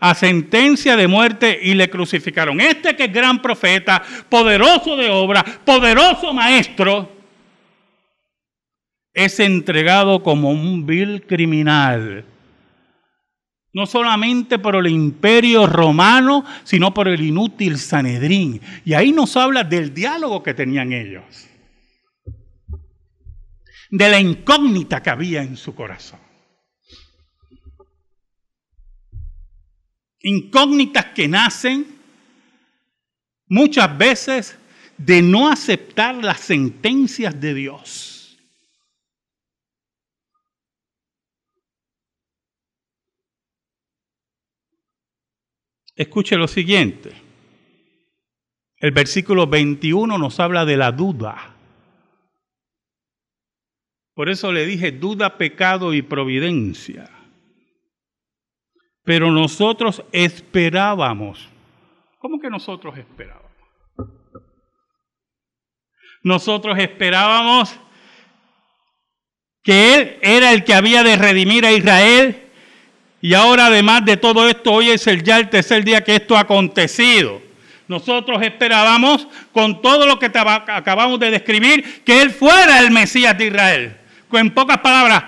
a 0.00 0.14
sentencia 0.14 0.96
de 0.96 1.08
muerte 1.08 1.58
y 1.62 1.74
le 1.74 1.90
crucificaron. 1.90 2.60
Este 2.60 2.94
que 2.96 3.04
es 3.04 3.12
gran 3.12 3.42
profeta, 3.42 4.02
poderoso 4.28 4.96
de 4.96 5.10
obra, 5.10 5.44
poderoso 5.64 6.32
maestro, 6.32 7.10
es 9.12 9.40
entregado 9.40 10.22
como 10.22 10.50
un 10.50 10.86
vil 10.86 11.24
criminal. 11.26 12.24
No 13.72 13.86
solamente 13.86 14.58
por 14.58 14.76
el 14.76 14.86
imperio 14.86 15.66
romano, 15.66 16.44
sino 16.64 16.94
por 16.94 17.08
el 17.08 17.20
inútil 17.20 17.78
Sanedrín. 17.78 18.60
Y 18.84 18.94
ahí 18.94 19.12
nos 19.12 19.36
habla 19.36 19.64
del 19.64 19.92
diálogo 19.92 20.42
que 20.42 20.54
tenían 20.54 20.92
ellos. 20.92 21.48
De 23.90 24.08
la 24.08 24.20
incógnita 24.20 25.02
que 25.02 25.10
había 25.10 25.42
en 25.42 25.56
su 25.56 25.74
corazón. 25.74 26.27
Incógnitas 30.20 31.06
que 31.06 31.28
nacen 31.28 31.86
muchas 33.46 33.96
veces 33.96 34.58
de 34.96 35.22
no 35.22 35.48
aceptar 35.48 36.16
las 36.16 36.40
sentencias 36.40 37.40
de 37.40 37.54
Dios. 37.54 38.38
Escuche 45.94 46.36
lo 46.36 46.46
siguiente. 46.46 47.12
El 48.76 48.92
versículo 48.92 49.48
21 49.48 50.16
nos 50.16 50.38
habla 50.38 50.64
de 50.64 50.76
la 50.76 50.92
duda. 50.92 51.56
Por 54.14 54.28
eso 54.28 54.52
le 54.52 54.64
dije 54.64 54.92
duda, 54.92 55.36
pecado 55.36 55.94
y 55.94 56.02
providencia. 56.02 57.17
Pero 59.08 59.30
nosotros 59.30 60.02
esperábamos. 60.12 61.48
¿Cómo 62.18 62.38
que 62.38 62.50
nosotros 62.50 62.98
esperábamos? 62.98 63.50
Nosotros 66.22 66.78
esperábamos 66.78 67.74
que 69.62 69.94
Él 69.94 70.18
era 70.20 70.52
el 70.52 70.62
que 70.62 70.74
había 70.74 71.02
de 71.02 71.16
redimir 71.16 71.64
a 71.64 71.72
Israel. 71.72 72.50
Y 73.22 73.32
ahora 73.32 73.68
además 73.68 74.04
de 74.04 74.18
todo 74.18 74.46
esto, 74.46 74.72
hoy 74.72 74.90
es 74.90 75.06
el, 75.06 75.22
ya 75.22 75.38
el 75.38 75.48
tercer 75.48 75.84
día 75.84 76.04
que 76.04 76.16
esto 76.16 76.36
ha 76.36 76.40
acontecido. 76.40 77.40
Nosotros 77.86 78.42
esperábamos, 78.42 79.26
con 79.54 79.80
todo 79.80 80.04
lo 80.04 80.18
que 80.18 80.26
acabamos 80.26 81.18
de 81.18 81.30
describir, 81.30 82.04
que 82.04 82.20
Él 82.20 82.30
fuera 82.30 82.78
el 82.78 82.90
Mesías 82.90 83.38
de 83.38 83.46
Israel. 83.46 83.96
En 84.32 84.52
pocas 84.52 84.76
palabras, 84.80 85.24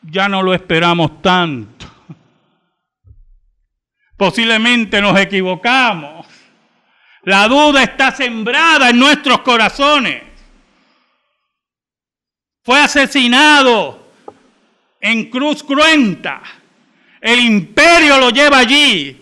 ya 0.00 0.26
no 0.26 0.42
lo 0.42 0.54
esperamos 0.54 1.20
tanto. 1.20 1.73
Posiblemente 4.16 5.00
nos 5.00 5.18
equivocamos. 5.18 6.26
La 7.22 7.48
duda 7.48 7.82
está 7.82 8.14
sembrada 8.14 8.90
en 8.90 8.98
nuestros 8.98 9.40
corazones. 9.40 10.22
Fue 12.62 12.78
asesinado 12.80 14.06
en 15.00 15.30
cruz 15.30 15.62
cruenta. 15.62 16.42
El 17.20 17.40
imperio 17.40 18.18
lo 18.18 18.30
lleva 18.30 18.58
allí. 18.58 19.20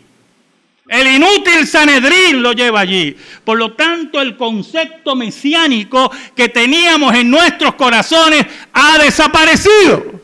El 0.89 1.07
inútil 1.07 1.67
Sanedrín 1.67 2.43
lo 2.43 2.53
lleva 2.53 2.81
allí. 2.81 3.17
Por 3.45 3.57
lo 3.57 3.73
tanto, 3.73 4.21
el 4.21 4.37
concepto 4.37 5.17
mesiánico 5.17 6.11
que 6.37 6.51
teníamos 6.51 7.15
en 7.15 7.31
nuestros 7.31 7.75
corazones 7.77 8.45
ha 8.73 8.99
desaparecido. 8.99 10.21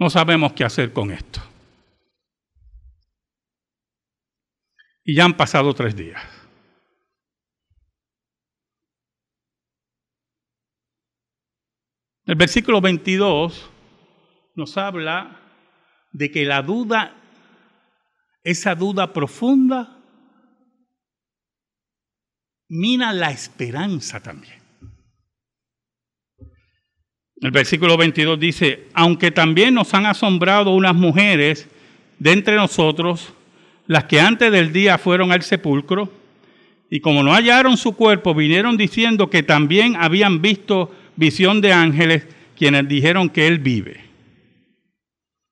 No 0.00 0.08
sabemos 0.08 0.54
qué 0.54 0.64
hacer 0.64 0.94
con 0.94 1.10
esto. 1.10 1.42
Y 5.04 5.14
ya 5.14 5.26
han 5.26 5.36
pasado 5.36 5.74
tres 5.74 5.94
días. 5.94 6.22
El 12.24 12.34
versículo 12.34 12.80
22 12.80 13.70
nos 14.54 14.78
habla 14.78 15.38
de 16.12 16.30
que 16.30 16.46
la 16.46 16.62
duda, 16.62 17.14
esa 18.42 18.74
duda 18.74 19.12
profunda, 19.12 19.98
mina 22.68 23.12
la 23.12 23.32
esperanza 23.32 24.22
también. 24.22 24.59
El 27.40 27.52
versículo 27.52 27.96
22 27.96 28.38
dice, 28.38 28.88
aunque 28.92 29.30
también 29.30 29.72
nos 29.72 29.94
han 29.94 30.04
asombrado 30.04 30.74
unas 30.74 30.94
mujeres 30.94 31.68
de 32.18 32.32
entre 32.32 32.56
nosotros, 32.56 33.32
las 33.86 34.04
que 34.04 34.20
antes 34.20 34.52
del 34.52 34.72
día 34.72 34.98
fueron 34.98 35.32
al 35.32 35.42
sepulcro, 35.42 36.12
y 36.90 37.00
como 37.00 37.22
no 37.22 37.32
hallaron 37.32 37.78
su 37.78 37.92
cuerpo, 37.92 38.34
vinieron 38.34 38.76
diciendo 38.76 39.30
que 39.30 39.42
también 39.42 39.96
habían 39.96 40.42
visto 40.42 40.94
visión 41.16 41.62
de 41.62 41.72
ángeles, 41.72 42.26
quienes 42.58 42.86
dijeron 42.88 43.30
que 43.30 43.46
él 43.46 43.58
vive. 43.58 44.00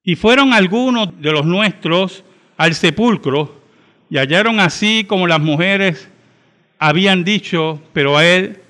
Y 0.02 0.16
fueron 0.16 0.52
algunos 0.52 1.20
de 1.22 1.32
los 1.32 1.46
nuestros 1.46 2.22
al 2.58 2.74
sepulcro, 2.74 3.62
y 4.10 4.18
hallaron 4.18 4.60
así 4.60 5.04
como 5.08 5.26
las 5.26 5.40
mujeres 5.40 6.10
habían 6.78 7.24
dicho, 7.24 7.80
pero 7.94 8.18
a 8.18 8.26
él 8.26 8.60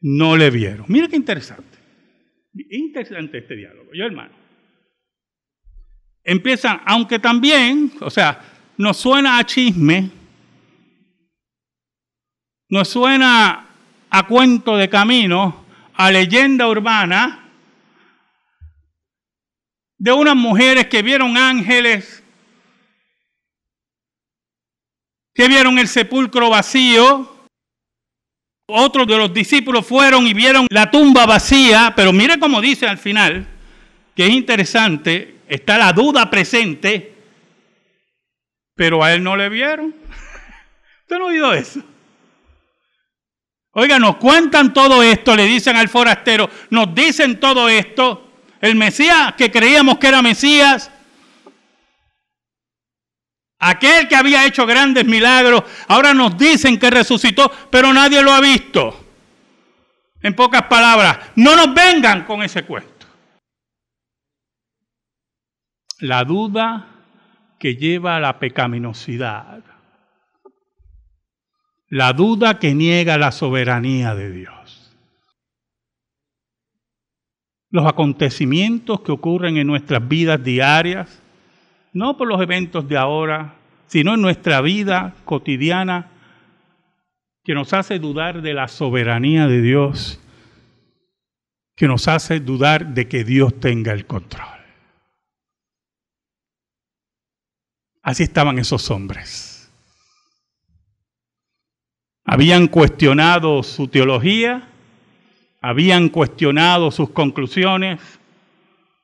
no 0.00 0.36
le 0.36 0.50
vieron. 0.50 0.86
Mira 0.88 1.06
qué 1.06 1.16
interesante. 1.16 1.79
Interesante 2.52 3.38
este 3.38 3.56
diálogo, 3.56 3.90
yo 3.92 4.04
hermano. 4.04 4.34
Empiezan, 6.24 6.80
aunque 6.84 7.18
también, 7.18 7.92
o 8.00 8.10
sea, 8.10 8.40
nos 8.76 8.96
suena 8.96 9.38
a 9.38 9.44
chisme, 9.44 10.10
nos 12.68 12.88
suena 12.88 13.68
a 14.10 14.26
cuento 14.26 14.76
de 14.76 14.88
camino, 14.88 15.64
a 15.94 16.10
leyenda 16.10 16.68
urbana 16.68 17.48
de 19.98 20.12
unas 20.12 20.34
mujeres 20.34 20.86
que 20.86 21.02
vieron 21.02 21.36
ángeles, 21.36 22.24
que 25.34 25.46
vieron 25.46 25.78
el 25.78 25.88
sepulcro 25.88 26.50
vacío, 26.50 27.29
otros 28.70 29.06
de 29.06 29.16
los 29.16 29.32
discípulos 29.32 29.86
fueron 29.86 30.26
y 30.26 30.34
vieron 30.34 30.66
la 30.70 30.90
tumba 30.90 31.26
vacía, 31.26 31.92
pero 31.94 32.12
mire 32.12 32.38
cómo 32.38 32.60
dice 32.60 32.86
al 32.86 32.98
final, 32.98 33.46
que 34.14 34.26
es 34.26 34.30
interesante, 34.30 35.36
está 35.48 35.78
la 35.78 35.92
duda 35.92 36.30
presente, 36.30 37.14
pero 38.74 39.02
a 39.02 39.12
él 39.12 39.22
no 39.22 39.36
le 39.36 39.48
vieron. 39.48 39.86
¿Usted 41.02 41.18
no 41.18 41.24
ha 41.24 41.28
oído 41.28 41.52
eso? 41.52 41.82
Oiga, 43.72 43.98
nos 43.98 44.16
cuentan 44.16 44.72
todo 44.72 45.02
esto, 45.02 45.36
le 45.36 45.44
dicen 45.44 45.76
al 45.76 45.88
forastero, 45.88 46.50
nos 46.70 46.94
dicen 46.94 47.38
todo 47.38 47.68
esto. 47.68 48.28
El 48.60 48.74
Mesías 48.74 49.34
que 49.38 49.50
creíamos 49.50 49.98
que 49.98 50.08
era 50.08 50.22
Mesías, 50.22 50.90
Aquel 53.62 54.08
que 54.08 54.16
había 54.16 54.46
hecho 54.46 54.64
grandes 54.64 55.04
milagros, 55.04 55.64
ahora 55.86 56.14
nos 56.14 56.36
dicen 56.38 56.78
que 56.78 56.90
resucitó, 56.90 57.52
pero 57.70 57.92
nadie 57.92 58.22
lo 58.22 58.32
ha 58.32 58.40
visto. 58.40 59.06
En 60.22 60.34
pocas 60.34 60.62
palabras, 60.62 61.18
no 61.36 61.54
nos 61.54 61.74
vengan 61.74 62.24
con 62.24 62.42
ese 62.42 62.64
cuento. 62.64 63.06
La 65.98 66.24
duda 66.24 66.88
que 67.58 67.76
lleva 67.76 68.16
a 68.16 68.20
la 68.20 68.38
pecaminosidad. 68.38 69.62
La 71.88 72.14
duda 72.14 72.58
que 72.58 72.74
niega 72.74 73.18
la 73.18 73.30
soberanía 73.30 74.14
de 74.14 74.30
Dios. 74.30 74.96
Los 77.68 77.86
acontecimientos 77.86 79.02
que 79.02 79.12
ocurren 79.12 79.58
en 79.58 79.66
nuestras 79.66 80.08
vidas 80.08 80.42
diarias 80.42 81.22
no 81.92 82.16
por 82.16 82.28
los 82.28 82.40
eventos 82.40 82.88
de 82.88 82.96
ahora, 82.96 83.54
sino 83.86 84.14
en 84.14 84.22
nuestra 84.22 84.60
vida 84.60 85.14
cotidiana, 85.24 86.10
que 87.42 87.54
nos 87.54 87.72
hace 87.72 87.98
dudar 87.98 88.42
de 88.42 88.54
la 88.54 88.68
soberanía 88.68 89.46
de 89.46 89.62
Dios, 89.62 90.20
que 91.74 91.88
nos 91.88 92.06
hace 92.08 92.40
dudar 92.40 92.94
de 92.94 93.08
que 93.08 93.24
Dios 93.24 93.58
tenga 93.58 93.92
el 93.92 94.06
control. 94.06 94.46
Así 98.02 98.22
estaban 98.22 98.58
esos 98.58 98.90
hombres. 98.90 99.70
Habían 102.24 102.68
cuestionado 102.68 103.62
su 103.62 103.88
teología, 103.88 104.68
habían 105.60 106.08
cuestionado 106.08 106.90
sus 106.90 107.10
conclusiones, 107.10 108.00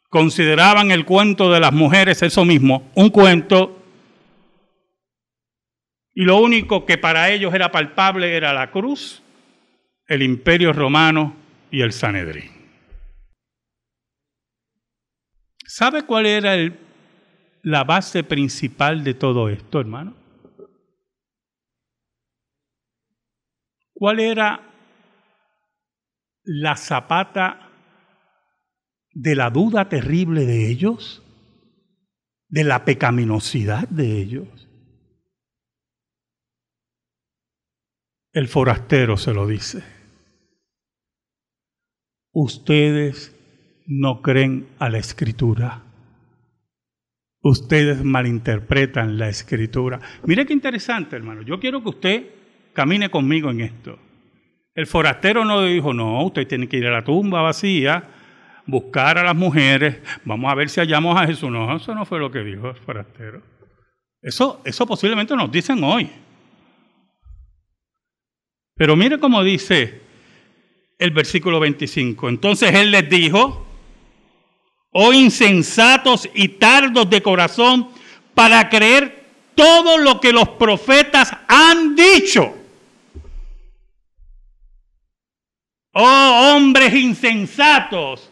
consideraban 0.09 0.91
el 0.91 1.05
cuento 1.05 1.51
de 1.51 1.61
las 1.61 1.73
mujeres 1.73 2.23
eso 2.23 2.45
mismo, 2.45 2.91
un 2.95 3.11
cuento, 3.11 3.83
y 6.15 6.25
lo 6.25 6.39
único 6.39 6.87
que 6.87 6.97
para 6.97 7.31
ellos 7.31 7.53
era 7.53 7.71
palpable 7.71 8.35
era 8.35 8.55
la 8.55 8.71
cruz, 8.71 9.23
el 10.07 10.23
imperio 10.23 10.73
romano 10.73 11.37
y 11.71 11.83
el 11.83 11.93
Sanedrín. 11.93 12.51
¿Sabe 15.67 16.07
cuál 16.07 16.25
era 16.25 16.57
la 17.63 17.85
base 17.85 18.25
principal 18.25 19.05
de 19.05 19.13
todo 19.13 19.51
esto, 19.51 19.79
hermano? 19.79 20.17
¿Cuál 23.93 24.21
era 24.21 24.71
la 26.45 26.77
zapata 26.77 27.66
de 29.17 29.35
la 29.35 29.49
duda 29.49 29.89
terrible 29.89 30.45
de 30.45 30.71
ellos, 30.71 31.23
de 32.49 32.65
la 32.65 32.85
pecaminosidad 32.85 33.89
de 33.89 34.21
ellos. 34.21 34.69
El 38.35 38.47
forastero 38.47 39.17
se 39.17 39.33
lo 39.33 39.47
dice. 39.47 39.83
Ustedes 42.31 43.35
no 43.87 44.21
creen 44.21 44.69
a 44.79 44.91
la 44.91 44.99
escritura. 44.99 45.83
Ustedes 47.41 48.05
malinterpretan 48.05 49.17
la 49.17 49.31
escritura. 49.31 49.99
Mire 50.27 50.45
qué 50.45 50.53
interesante, 50.53 51.17
hermano. 51.17 51.41
Yo 51.41 51.59
quiero 51.59 51.83
que 51.83 51.89
usted 51.89 52.31
camine 52.75 53.09
conmigo 53.09 53.51
en 53.51 53.63
esto. 53.63 53.99
El 54.75 54.87
forastero 54.87 55.47
no 55.47 55.63
dijo, 55.63 55.95
no, 55.95 56.23
usted 56.23 56.47
tiene 56.47 56.69
que 56.69 56.77
ir 56.77 56.87
a 56.87 56.93
la 56.93 57.05
tumba 57.05 57.41
vacía 57.41 58.11
buscar 58.67 59.19
a 59.19 59.25
las 59.25 59.37
mujeres, 59.37 59.99
vamos 60.25 60.51
a 60.51 60.55
ver 60.55 60.69
si 60.69 60.81
hallamos 60.81 61.17
a 61.21 61.27
Jesús. 61.27 61.51
No, 61.51 61.77
eso 61.77 61.95
no 61.95 62.05
fue 62.05 62.19
lo 62.19 62.31
que 62.31 62.41
dijo 62.41 62.71
el 62.71 62.77
forastero. 62.77 63.43
Eso, 64.21 64.61
eso 64.65 64.87
posiblemente 64.87 65.37
nos 65.37 65.51
dicen 65.51 65.83
hoy. 65.85 66.11
Pero 68.75 68.97
mire 68.97 69.19
cómo 69.19 69.43
dice 69.43 70.03
el 70.99 71.11
versículo 71.11 71.61
25. 71.61 72.29
Entonces 72.29 72.75
él 72.75 72.91
les 72.91 73.09
dijo, 73.09 73.67
oh 74.91 75.13
insensatos 75.13 76.29
y 76.35 76.49
tardos 76.49 77.09
de 77.09 77.23
corazón, 77.23 77.89
para 78.35 78.69
creer 78.69 79.25
todo 79.55 79.97
lo 79.99 80.21
que 80.21 80.33
los 80.33 80.49
profetas 80.51 81.33
han 81.49 81.97
dicho. 81.97 82.55
Oh 85.93 86.55
hombres 86.55 86.93
insensatos, 86.95 88.31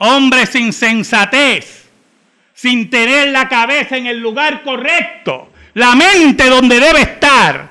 hombres 0.00 0.54
insensatez, 0.54 1.88
sin 2.54 2.90
tener 2.90 3.28
la 3.28 3.48
cabeza 3.48 3.96
en 3.96 4.06
el 4.06 4.18
lugar 4.18 4.62
correcto, 4.62 5.52
la 5.74 5.94
mente 5.94 6.48
donde 6.48 6.80
debe 6.80 7.02
estar. 7.02 7.70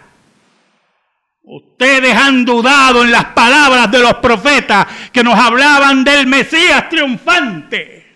Ustedes 1.43 2.15
han 2.15 2.45
dudado 2.45 3.03
en 3.03 3.11
las 3.11 3.25
palabras 3.25 3.89
de 3.91 3.99
los 3.99 4.15
profetas 4.15 4.85
que 5.11 5.23
nos 5.23 5.37
hablaban 5.37 6.03
del 6.03 6.27
Mesías 6.27 6.87
triunfante. 6.89 8.15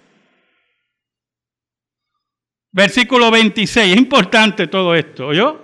Versículo 2.72 3.32
26, 3.32 3.94
es 3.94 3.98
importante 3.98 4.68
todo 4.68 4.96
esto, 4.96 5.34
¿yo? 5.34 5.64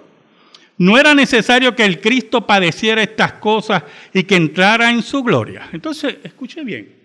No 0.78 0.98
era 0.98 1.14
necesario 1.14 1.76
que 1.76 1.86
el 1.86 2.00
Cristo 2.00 2.48
padeciera 2.48 3.04
estas 3.04 3.34
cosas 3.34 3.84
y 4.14 4.24
que 4.24 4.36
entrara 4.36 4.90
en 4.90 5.04
su 5.04 5.24
gloria. 5.24 5.70
Entonces, 5.72 6.18
escuche 6.24 6.64
bien. 6.64 6.99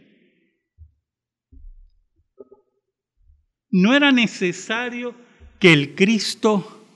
No 3.76 3.92
era 3.92 4.12
necesario 4.12 5.16
que 5.58 5.72
el 5.72 5.96
Cristo 5.96 6.87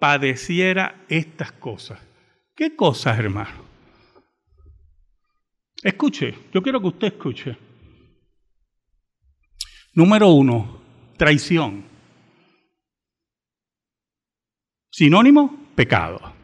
padeciera 0.00 1.04
estas 1.08 1.52
cosas. 1.52 2.00
¿Qué 2.56 2.74
cosas, 2.74 3.16
hermano? 3.16 3.64
Escuche, 5.80 6.34
yo 6.52 6.60
quiero 6.60 6.80
que 6.80 6.88
usted 6.88 7.06
escuche. 7.06 7.56
Número 9.94 10.30
uno, 10.30 10.82
traición. 11.16 11.84
Sinónimo, 14.90 15.68
pecado. 15.76 16.34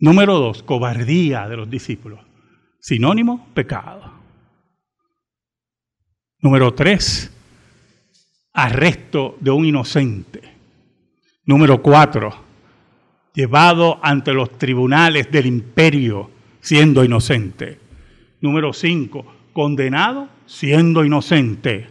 Número 0.00 0.36
dos, 0.36 0.64
cobardía 0.64 1.48
de 1.48 1.58
los 1.58 1.70
discípulos. 1.70 2.26
Sinónimo, 2.80 3.54
pecado. 3.54 4.20
Número 6.40 6.74
tres, 6.74 7.32
arresto 8.58 9.36
de 9.38 9.52
un 9.52 9.64
inocente. 9.64 10.42
Número 11.44 11.80
cuatro, 11.80 12.34
llevado 13.32 14.00
ante 14.02 14.32
los 14.32 14.58
tribunales 14.58 15.30
del 15.30 15.46
imperio 15.46 16.28
siendo 16.60 17.04
inocente. 17.04 17.78
Número 18.40 18.72
cinco, 18.72 19.24
condenado 19.52 20.28
siendo 20.44 21.04
inocente. 21.04 21.88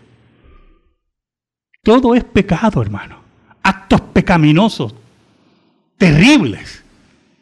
Todo 1.82 2.16
es 2.16 2.26
pecado, 2.26 2.82
hermano. 2.82 3.22
Actos 3.64 4.02
pecaminosos 4.02 4.94
terribles. 5.98 6.84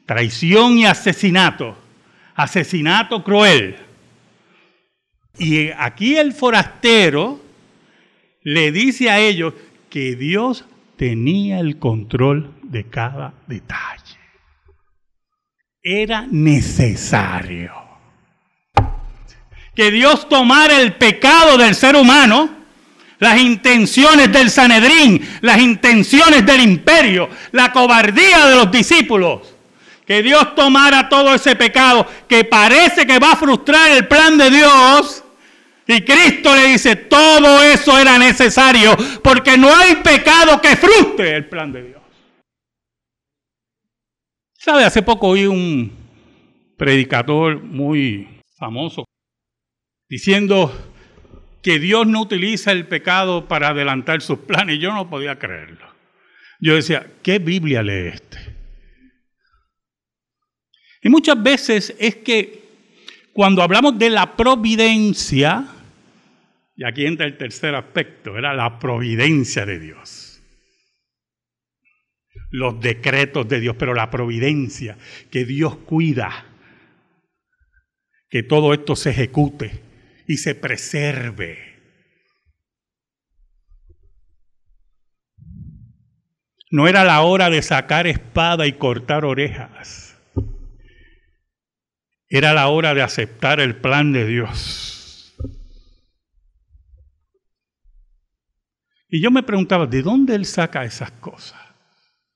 Traición 0.06 0.78
y 0.78 0.86
asesinato. 0.86 1.76
Asesinato 2.36 3.24
cruel. 3.24 3.78
Y 5.40 5.70
aquí 5.70 6.16
el 6.16 6.32
forastero 6.32 7.45
le 8.46 8.72
dice 8.72 9.10
a 9.10 9.20
ellos 9.20 9.54
que 9.90 10.16
Dios 10.16 10.66
tenía 10.96 11.60
el 11.60 11.80
control 11.80 12.54
de 12.62 12.86
cada 12.86 13.34
detalle. 13.48 14.20
Era 15.82 16.28
necesario 16.30 17.74
que 19.76 19.92
Dios 19.92 20.30
tomara 20.30 20.80
el 20.80 20.94
pecado 20.94 21.58
del 21.58 21.76
ser 21.76 21.96
humano 21.96 22.50
las 23.18 23.40
intenciones 23.40 24.32
del 24.32 24.52
Sanedrín, 24.52 25.28
las 25.42 25.60
intenciones 25.60 26.46
del 26.46 26.62
imperio, 26.62 27.30
la 27.52 27.72
cobardía 27.72 28.46
de 28.46 28.56
los 28.56 28.72
discípulos. 28.72 29.56
Que 30.06 30.22
Dios 30.22 30.54
tomara 30.54 31.10
todo 31.10 31.34
ese 31.34 31.56
pecado 31.56 32.06
que 32.28 32.44
parece 32.44 33.08
que 33.08 33.18
va 33.18 33.32
a 33.32 33.36
frustrar 33.38 33.92
el 33.92 34.08
plan 34.08 34.38
de 34.38 34.52
Dios. 34.52 35.25
Y 35.88 36.02
Cristo 36.02 36.56
le 36.56 36.68
dice, 36.68 36.96
todo 36.96 37.62
eso 37.62 37.98
era 38.00 38.18
necesario 38.18 38.96
porque 39.24 39.58
no 39.58 39.74
hay 39.76 39.98
pecado 39.98 40.60
que 40.60 40.76
frustre 40.76 41.36
el 41.36 41.48
plan 41.48 41.72
de 41.72 41.84
Dios. 41.84 42.02
¿Sabe? 44.54 44.84
Hace 44.84 45.04
poco 45.04 45.28
oí 45.28 45.46
un 45.46 45.92
predicador 46.76 47.62
muy 47.62 48.42
famoso 48.58 49.06
diciendo 50.10 50.74
que 51.62 51.78
Dios 51.78 52.08
no 52.08 52.22
utiliza 52.22 52.72
el 52.72 52.88
pecado 52.88 53.48
para 53.48 53.70
adelantar 53.70 54.22
sus 54.22 54.40
planes. 54.40 54.80
Yo 54.80 54.92
no 54.92 55.08
podía 55.10 55.38
creerlo. 55.38 55.86
Yo 56.60 56.74
decía, 56.74 57.06
¿qué 57.22 57.38
Biblia 57.38 57.84
lee 57.84 58.12
este? 58.14 58.56
Y 61.04 61.10
muchas 61.10 61.42
veces 61.42 61.96
es 62.00 62.16
que 62.16 62.64
cuando 63.34 63.62
hablamos 63.62 64.00
de 64.00 64.10
la 64.10 64.36
providencia, 64.36 65.75
y 66.76 66.84
aquí 66.84 67.06
entra 67.06 67.26
el 67.26 67.38
tercer 67.38 67.74
aspecto, 67.74 68.38
era 68.38 68.54
la 68.54 68.80
providencia 68.80 69.66
de 69.66 69.80
Dios. 69.80 70.42
Los 72.52 72.80
decretos 72.80 73.48
de 73.48 73.60
Dios, 73.60 73.76
pero 73.78 73.94
la 73.94 74.12
providencia, 74.12 74.98
que 75.32 75.46
Dios 75.46 75.78
cuida 75.78 76.46
que 78.30 78.44
todo 78.44 78.74
esto 78.74 78.96
se 78.96 79.12
ejecute 79.12 79.82
y 80.28 80.38
se 80.38 80.56
preserve. 80.56 81.76
No 86.72 86.90
era 86.90 87.06
la 87.06 87.22
hora 87.22 87.50
de 87.50 87.62
sacar 87.62 88.08
espada 88.08 88.68
y 88.68 88.74
cortar 88.74 89.24
orejas. 89.24 90.18
Era 92.28 92.54
la 92.54 92.68
hora 92.68 92.94
de 92.94 93.02
aceptar 93.02 93.62
el 93.62 93.78
plan 93.78 94.12
de 94.12 94.26
Dios. 94.26 94.95
Y 99.16 99.22
yo 99.22 99.32
me 99.32 99.44
preguntaba, 99.44 99.88
¿de 99.88 100.02
dónde 100.02 100.36
Él 100.36 100.46
saca 100.46 100.84
esas 100.84 101.10
cosas? 101.10 101.58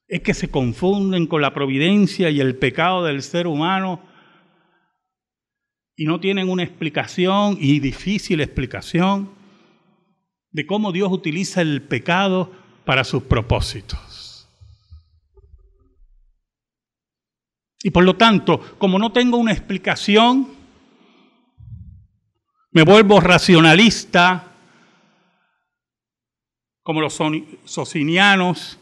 Es 0.08 0.22
que 0.22 0.32
se 0.32 0.50
confunden 0.50 1.26
con 1.26 1.42
la 1.42 1.52
providencia 1.52 2.30
y 2.30 2.40
el 2.40 2.56
pecado 2.56 3.04
del 3.04 3.20
ser 3.20 3.46
humano 3.46 4.00
y 5.94 6.06
no 6.06 6.20
tienen 6.20 6.48
una 6.48 6.62
explicación 6.62 7.58
y 7.60 7.80
difícil 7.80 8.40
explicación 8.40 9.30
de 10.52 10.64
cómo 10.64 10.90
Dios 10.90 11.12
utiliza 11.12 11.60
el 11.60 11.82
pecado 11.82 12.50
para 12.86 13.04
sus 13.04 13.24
propósitos. 13.24 14.48
Y 17.82 17.90
por 17.90 18.04
lo 18.04 18.16
tanto, 18.16 18.58
como 18.78 18.98
no 18.98 19.12
tengo 19.12 19.36
una 19.36 19.52
explicación, 19.52 20.48
me 22.70 22.84
vuelvo 22.84 23.20
racionalista, 23.20 24.49
como 26.82 27.00
los 27.00 27.18
socinianos. 27.64 28.78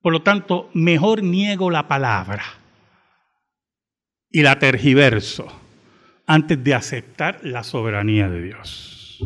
Por 0.00 0.12
lo 0.12 0.22
tanto, 0.22 0.70
mejor 0.74 1.22
niego 1.22 1.70
la 1.70 1.88
palabra 1.88 2.44
y 4.30 4.42
la 4.42 4.58
tergiverso 4.58 5.46
antes 6.26 6.62
de 6.62 6.74
aceptar 6.74 7.40
la 7.42 7.62
soberanía 7.62 8.28
de 8.28 8.42
Dios. 8.42 9.18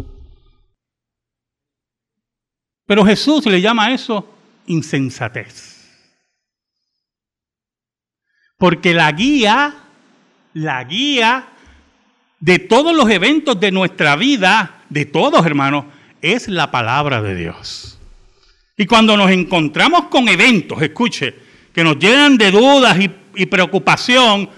Pero 2.87 3.05
Jesús 3.05 3.45
le 3.47 3.61
llama 3.61 3.87
a 3.87 3.93
eso 3.93 4.35
insensatez. 4.67 5.77
Porque 8.57 8.95
la 8.95 9.13
guía, 9.13 9.75
la 10.55 10.83
guía 10.85 11.49
de 12.41 12.59
todos 12.59 12.95
los 12.95 13.09
eventos 13.11 13.59
de 13.61 13.71
nuestra 13.71 14.17
vida, 14.17 14.78
de 14.89 15.05
todos 15.05 15.45
hermanos, 15.45 15.85
es 16.23 16.49
la 16.49 16.71
palabra 16.71 17.23
de 17.23 17.35
Dios. 17.35 17.99
Y 18.77 18.87
cuando 18.87 19.17
nos 19.17 19.31
encontramos 19.31 20.05
con 20.05 20.29
eventos, 20.29 20.81
escuche, 20.81 21.35
que 21.73 21.85
nos 21.85 21.99
llenan 21.99 22.39
de 22.39 22.51
dudas 22.51 22.97
y, 23.35 23.47
preocupación, 23.47 24.49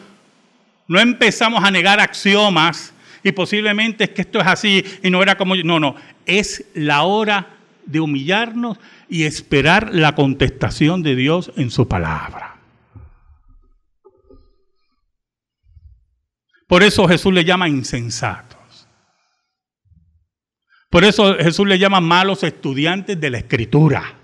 no 0.88 1.00
empezamos 1.00 1.62
a 1.64 1.70
negar 1.70 2.00
axiomas 2.00 2.92
y 3.22 3.32
posiblemente 3.32 4.04
es 4.04 4.10
que 4.10 4.22
esto 4.22 4.40
es 4.40 4.46
así 4.46 4.84
y 5.02 5.10
no 5.10 5.22
era 5.22 5.36
como... 5.36 5.56
No, 5.56 5.80
no, 5.80 5.96
es 6.26 6.64
la 6.74 7.02
hora 7.02 7.56
de 7.84 8.00
humillarnos 8.00 8.78
y 9.08 9.24
esperar 9.24 9.90
la 9.92 10.14
contestación 10.14 11.02
de 11.02 11.16
Dios 11.16 11.50
en 11.56 11.70
su 11.70 11.88
palabra. 11.88 12.56
Por 16.66 16.82
eso 16.84 17.08
Jesús 17.08 17.32
le 17.32 17.44
llama 17.44 17.68
insensatos. 17.68 18.59
Por 20.90 21.04
eso 21.04 21.36
Jesús 21.36 21.66
le 21.66 21.78
llama 21.78 22.00
malos 22.00 22.42
estudiantes 22.42 23.18
de 23.18 23.30
la 23.30 23.38
escritura. 23.38 24.14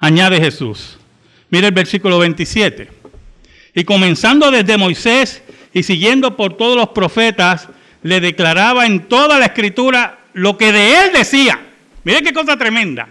Añade 0.00 0.40
Jesús, 0.40 0.98
Mira 1.50 1.66
el 1.66 1.74
versículo 1.74 2.18
27. 2.18 2.88
Y 3.74 3.84
comenzando 3.84 4.50
desde 4.50 4.78
Moisés 4.78 5.42
y 5.72 5.82
siguiendo 5.82 6.36
por 6.36 6.56
todos 6.56 6.76
los 6.76 6.90
profetas, 6.90 7.68
le 8.02 8.20
declaraba 8.20 8.86
en 8.86 9.08
toda 9.08 9.38
la 9.38 9.46
escritura 9.46 10.20
lo 10.32 10.56
que 10.56 10.72
de 10.72 11.04
él 11.04 11.10
decía. 11.12 11.60
Mire 12.04 12.22
qué 12.22 12.32
cosa 12.32 12.56
tremenda. 12.56 13.08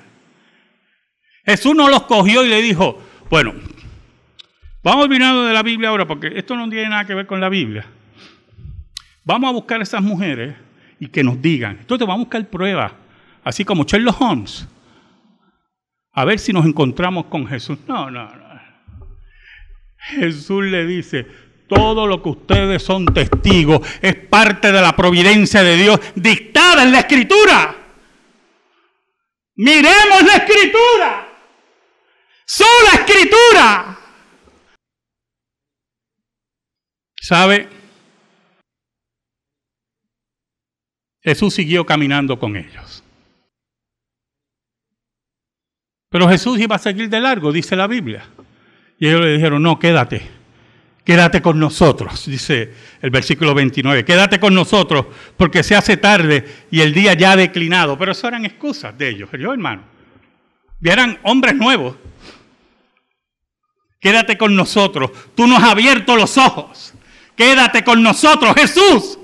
Jesús 1.46 1.76
no 1.76 1.90
los 1.90 2.04
cogió 2.04 2.44
y 2.44 2.50
le 2.50 2.62
dijo, 2.62 3.02
bueno, 3.30 3.54
vamos 4.84 5.06
olvidando 5.06 5.46
de 5.46 5.54
la 5.54 5.64
Biblia 5.64 5.90
ahora 5.90 6.08
porque 6.08 6.32
esto 6.36 6.56
no 6.56 6.70
tiene 6.70 6.90
nada 6.90 7.06
que 7.06 7.14
ver 7.14 7.28
con 7.28 7.40
la 7.40 7.50
Biblia. 7.50 7.86
Vamos 9.24 9.50
a 9.50 9.54
buscar 9.54 9.80
a 9.80 9.84
esas 9.84 10.02
mujeres 10.02 10.56
y 11.00 11.08
que 11.08 11.24
nos 11.24 11.42
digan. 11.42 11.78
Entonces 11.80 12.08
vamos 12.08 12.22
a 12.22 12.26
buscar 12.26 12.50
pruebas, 12.50 12.92
así 13.44 13.64
como 13.66 13.84
Sherlock 13.84 14.22
Holmes, 14.22 14.68
a 16.12 16.26
ver 16.26 16.40
si 16.40 16.52
nos 16.52 16.66
encontramos 16.66 17.26
con 17.26 17.48
Jesús. 17.48 17.78
No, 17.88 18.12
no, 18.12 18.26
no. 18.36 18.50
Jesús 20.00 20.64
le 20.66 20.86
dice, 20.86 21.28
todo 21.68 22.08
lo 22.08 22.22
que 22.24 22.30
ustedes 22.30 22.82
son 22.84 23.06
testigos 23.06 23.82
es 24.02 24.16
parte 24.16 24.72
de 24.72 24.82
la 24.82 24.96
providencia 24.96 25.62
de 25.62 25.76
Dios 25.76 26.00
dictada 26.16 26.84
en 26.84 26.92
la 26.92 27.00
escritura. 27.00 27.76
Miremos 29.56 30.24
la 30.24 30.36
escritura. 30.36 31.28
Sola 32.46 32.90
escritura. 32.94 34.00
¿Sabe? 37.22 37.79
Jesús 41.30 41.54
siguió 41.54 41.86
caminando 41.86 42.40
con 42.40 42.56
ellos. 42.56 43.04
Pero 46.10 46.28
Jesús 46.28 46.60
iba 46.60 46.76
a 46.76 46.80
seguir 46.80 47.08
de 47.08 47.20
largo, 47.20 47.52
dice 47.52 47.76
la 47.76 47.86
Biblia. 47.86 48.26
Y 48.98 49.08
ellos 49.08 49.22
le 49.22 49.34
dijeron, 49.34 49.62
no, 49.62 49.78
quédate, 49.78 50.24
quédate 51.06 51.40
con 51.40 51.60
nosotros, 51.60 52.26
dice 52.26 52.74
el 53.00 53.12
versículo 53.12 53.54
29, 53.54 54.04
quédate 54.04 54.40
con 54.40 54.56
nosotros 54.56 55.06
porque 55.38 55.62
se 55.62 55.76
hace 55.76 55.98
tarde 55.98 56.66
y 56.72 56.82
el 56.82 56.96
día 56.96 57.14
ya 57.14 57.34
ha 57.34 57.36
declinado. 57.36 57.96
Pero 57.96 58.14
eso 58.14 58.28
eran 58.28 58.44
excusas 58.46 58.98
de 58.98 59.10
ellos, 59.10 59.30
yo 59.40 59.54
hermano. 59.54 59.84
Eran 60.82 61.20
hombres 61.22 61.56
nuevos. 61.56 61.96
Quédate 64.00 64.36
con 64.36 64.56
nosotros, 64.56 65.12
tú 65.36 65.46
nos 65.46 65.62
has 65.62 65.70
abierto 65.70 66.16
los 66.16 66.40
ojos. 66.40 66.96
Quédate 67.36 67.84
con 67.84 68.02
nosotros, 68.02 68.56
Jesús. 68.56 69.20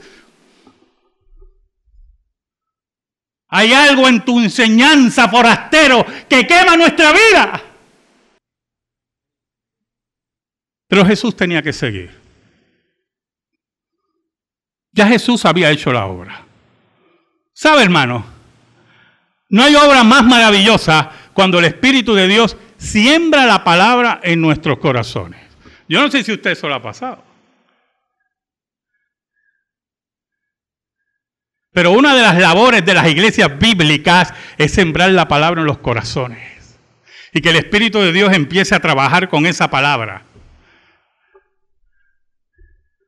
Hay 3.50 3.74
algo 3.74 4.08
en 4.08 4.24
tu 4.26 4.40
enseñanza, 4.40 5.30
forastero, 5.30 6.06
que 6.28 6.48
quema 6.48 6.76
nuestra 6.76 7.12
vida. 7.12 7.62
Pero 10.88 11.06
Jesús 11.06 11.36
tenía 11.36 11.62
que 11.62 11.74
seguir. 11.74 12.12
Ya 14.92 15.08
Jesús 15.08 15.46
había 15.46 15.72
hecho 15.72 15.92
la 15.92 16.06
obra. 16.06 16.46
¿Sabe, 17.54 17.84
hermano? 17.84 18.26
No 19.50 19.64
hay 19.64 19.76
obra 19.76 20.04
más 20.04 20.26
maravillosa 20.26 21.12
cuando 21.34 21.60
el 21.60 21.66
Espíritu 21.66 22.14
de 22.16 22.28
Dios 22.28 22.58
siembra 22.78 23.46
la 23.46 23.64
palabra 23.64 24.20
en 24.24 24.42
nuestros 24.42 24.80
corazones. 24.80 25.42
Yo 25.88 26.02
no 26.02 26.10
sé 26.10 26.24
si 26.24 26.32
usted 26.32 26.52
eso 26.52 26.68
lo 26.68 26.76
ha 26.76 26.82
pasado. 26.82 27.24
Pero 31.76 31.92
una 31.92 32.16
de 32.16 32.22
las 32.22 32.38
labores 32.40 32.86
de 32.86 32.94
las 32.94 33.06
iglesias 33.06 33.60
bíblicas 33.60 34.34
es 34.58 34.72
sembrar 34.72 35.12
la 35.12 35.28
palabra 35.28 35.60
en 35.60 35.68
los 35.68 35.80
corazones. 35.80 36.80
Y 37.34 37.42
que 37.42 37.50
el 37.50 37.58
Espíritu 37.58 38.00
de 38.00 38.14
Dios 38.14 38.32
empiece 38.32 38.74
a 38.74 38.80
trabajar 38.80 39.28
con 39.28 39.46
esa 39.46 39.70
palabra. 39.70 40.24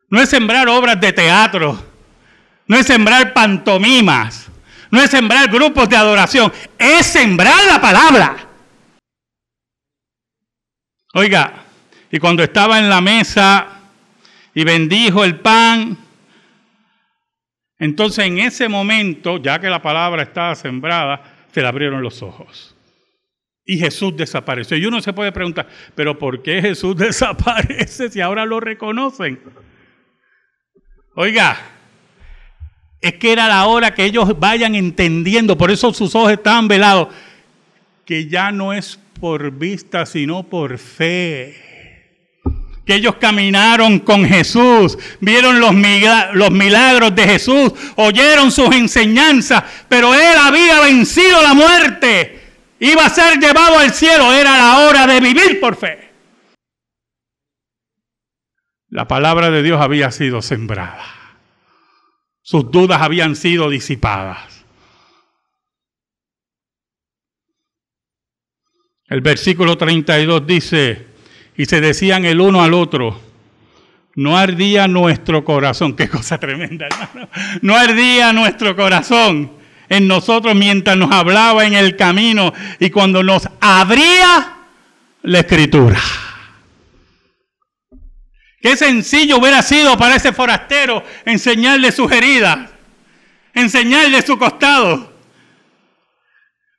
No 0.10 0.22
es 0.22 0.28
sembrar 0.28 0.68
obras 0.68 1.00
de 1.00 1.14
teatro. 1.14 1.82
No 2.68 2.76
es 2.76 2.86
sembrar 2.86 3.34
pantomimas. 3.34 4.50
No 4.92 5.02
es 5.02 5.12
sembrar 5.12 5.50
grupos 5.50 5.88
de 5.88 5.96
adoración. 5.96 6.52
Es 6.78 7.06
sembrar 7.06 7.64
la 7.68 7.80
palabra. 7.80 8.36
Oiga, 11.14 11.54
y 12.12 12.20
cuando 12.20 12.44
estaba 12.44 12.80
en 12.80 12.90
la 12.90 13.00
mesa 13.00 13.66
y 14.54 14.66
bendijo 14.66 15.24
el 15.24 15.40
pan, 15.40 16.07
entonces 17.80 18.26
en 18.26 18.40
ese 18.40 18.68
momento, 18.68 19.38
ya 19.38 19.60
que 19.60 19.70
la 19.70 19.82
palabra 19.82 20.24
estaba 20.24 20.56
sembrada, 20.56 21.22
se 21.52 21.62
le 21.62 21.68
abrieron 21.68 22.02
los 22.02 22.22
ojos. 22.22 22.76
Y 23.66 23.78
Jesús 23.78 24.16
desapareció. 24.16 24.78
Y 24.78 24.86
uno 24.86 25.02
se 25.02 25.14
puede 25.14 25.32
preguntar, 25.32 25.68
pero 25.94 26.18
¿por 26.18 26.42
qué 26.42 26.62
Jesús 26.62 26.96
desaparece 26.98 28.10
si 28.10 28.22
ahora 28.22 28.46
lo 28.46 28.60
reconocen? 28.60 29.40
Oiga, 31.16 31.58
es 33.02 33.14
que 33.14 33.32
era 33.32 33.48
la 33.48 33.66
hora 33.68 33.94
que 33.94 34.06
ellos 34.06 34.40
vayan 34.40 34.76
entendiendo, 34.76 35.58
por 35.58 35.72
eso 35.72 35.94
sus 35.94 36.16
ojos 36.16 36.32
estaban 36.32 36.68
velados, 36.68 37.10
que 38.06 38.28
ya 38.28 38.52
no 38.52 38.74
es 38.74 39.00
por 39.20 39.52
vista, 39.52 40.06
sino 40.06 40.44
por 40.44 40.78
fe 40.78 41.77
que 42.88 42.96
ellos 42.96 43.16
caminaron 43.18 44.00
con 44.00 44.26
Jesús, 44.26 44.98
vieron 45.20 45.60
los, 45.60 45.74
milagros 45.74 47.14
de 47.14 47.24
Jesús, 47.24 47.74
oyeron 47.98 48.50
sus 48.50 48.74
enseñanzas, 48.74 49.66
pero 49.90 50.16
él 50.16 50.38
había 50.40 50.80
vencido 50.80 51.42
la 51.44 51.54
muerte, 51.54 52.40
iba 52.80 53.06
a 53.06 53.10
ser 53.10 53.40
llevado 53.40 53.78
al 53.78 53.94
cielo, 53.94 54.32
era 54.32 54.58
la 54.58 54.88
hora 54.88 55.06
de 55.06 55.20
vivir 55.20 55.60
por 55.60 55.76
fe. 55.76 56.12
La 58.88 59.06
palabra 59.06 59.52
de 59.52 59.64
Dios 59.64 59.82
había 59.82 60.10
sido 60.12 60.42
sembrada, 60.42 61.04
sus 62.42 62.72
dudas 62.72 63.02
habían 63.02 63.36
sido 63.36 63.70
disipadas. 63.70 64.66
El 69.10 69.20
versículo 69.20 69.78
32 69.78 70.48
dice, 70.48 71.17
y 71.58 71.66
se 71.66 71.82
decían 71.82 72.24
el 72.26 72.40
uno 72.40 72.62
al 72.62 72.74
otro, 72.74 73.20
no 74.16 74.38
ardía 74.38 74.88
nuestro 74.88 75.44
corazón, 75.44 75.96
qué 75.98 76.08
cosa 76.08 76.40
tremenda, 76.40 76.88
hermano, 76.88 77.30
no 77.62 77.76
ardía 77.76 78.32
nuestro 78.32 78.76
corazón 78.76 79.52
en 79.90 80.08
nosotros 80.08 80.56
mientras 80.56 80.96
nos 80.96 81.12
hablaba 81.12 81.66
en 81.66 81.74
el 81.74 81.96
camino 81.96 82.54
y 82.80 82.90
cuando 82.90 83.24
nos 83.24 83.48
abría 83.60 84.58
la 85.24 85.40
escritura. 85.40 86.00
Qué 88.62 88.76
sencillo 88.76 89.38
hubiera 89.38 89.62
sido 89.62 89.98
para 89.98 90.16
ese 90.16 90.34
forastero 90.34 91.04
enseñarle 91.26 91.92
sus 91.92 92.12
heridas, 92.12 92.70
enseñarle 93.54 94.22
su 94.22 94.38
costado. 94.38 95.16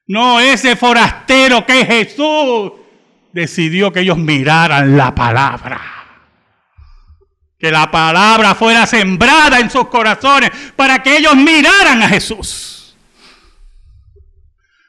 No, 0.07 0.41
ese 0.41 0.77
forastero 0.77 1.65
que 1.65 1.81
es 1.81 1.87
Jesús 1.87 2.73
decidió 3.39 3.93
que 3.93 4.01
ellos 4.01 4.19
miraran 4.19 4.97
la 4.97 5.15
palabra. 5.15 5.81
Que 7.59 7.71
la 7.71 7.91
palabra 7.91 8.55
fuera 8.55 8.87
sembrada 8.87 9.61
en 9.61 9.71
sus 9.71 9.89
corazones 9.89 10.51
para 10.75 11.03
que 11.03 11.17
ellos 11.17 11.37
miraran 11.37 12.03
a 12.03 12.09
Jesús. 12.09 12.97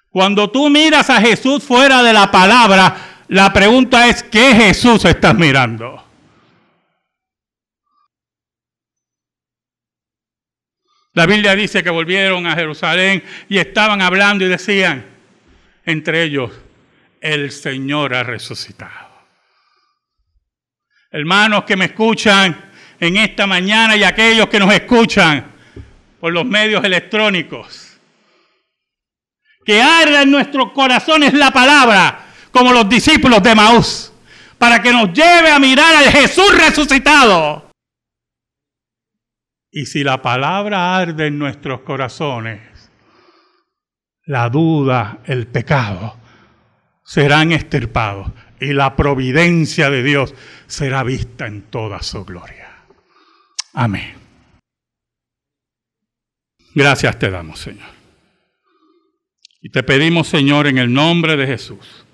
Cuando 0.10 0.50
tú 0.50 0.70
miras 0.70 1.10
a 1.10 1.22
Jesús 1.22 1.64
fuera 1.64 2.02
de 2.02 2.12
la 2.12 2.32
palabra, 2.32 2.96
la 3.28 3.54
pregunta 3.54 4.08
es, 4.08 4.24
¿qué 4.24 4.56
Jesús 4.56 5.06
estás 5.06 5.36
mirando? 5.36 6.04
La 11.14 11.26
Biblia 11.28 11.56
dice 11.56 11.84
que 11.84 11.90
volvieron 11.90 12.48
a 12.48 12.56
Jerusalén 12.56 13.24
y 13.48 13.60
estaban 13.60 14.02
hablando 14.02 14.46
y 14.46 14.48
decían 14.48 15.06
entre 15.86 16.24
ellos, 16.24 16.52
el 17.22 17.52
Señor 17.52 18.14
ha 18.14 18.24
resucitado. 18.24 19.10
Hermanos 21.12 21.64
que 21.64 21.76
me 21.76 21.86
escuchan 21.86 22.70
en 23.00 23.18
esta 23.18 23.48
mañana 23.48 23.96
y 23.96 24.04
aquellos 24.04 24.48
que 24.48 24.60
nos 24.60 24.74
escuchan 24.74 25.46
por 26.20 26.34
los 26.34 26.46
medios 26.46 26.84
electrónicos, 26.84 27.98
que 29.66 29.82
arda 29.82 30.22
en 30.22 30.32
nuestros 30.32 30.72
corazones 30.72 31.34
la 31.34 31.52
palabra, 31.52 32.26
como 32.52 32.74
los 32.74 32.88
discípulos 32.90 33.42
de 33.42 33.56
Maús, 33.56 34.12
para 34.58 34.82
que 34.82 34.92
nos 34.92 35.14
lleve 35.14 35.50
a 35.50 35.60
mirar 35.60 35.96
al 35.96 36.12
Jesús 36.12 36.52
resucitado. 36.56 37.70
Y 39.72 39.86
si 39.86 40.04
la 40.04 40.22
palabra 40.22 40.98
arde 40.98 41.28
en 41.28 41.40
nuestros 41.40 41.82
corazones, 41.82 42.92
la 44.26 44.50
duda, 44.50 45.20
el 45.26 45.48
pecado, 45.48 46.18
serán 47.10 47.52
extirpados 47.54 48.28
y 48.62 48.72
la 48.74 48.96
providencia 48.96 49.90
de 49.90 50.04
Dios 50.04 50.36
será 50.68 51.02
vista 51.02 51.48
en 51.48 51.64
toda 51.64 52.04
su 52.04 52.24
gloria. 52.24 52.84
Amén. 53.74 54.14
Gracias 56.76 57.18
te 57.18 57.32
damos, 57.32 57.58
Señor. 57.58 57.90
Y 59.60 59.72
te 59.72 59.82
pedimos, 59.82 60.28
Señor, 60.28 60.68
en 60.68 60.78
el 60.78 60.94
nombre 60.94 61.36
de 61.36 61.48
Jesús, 61.48 62.06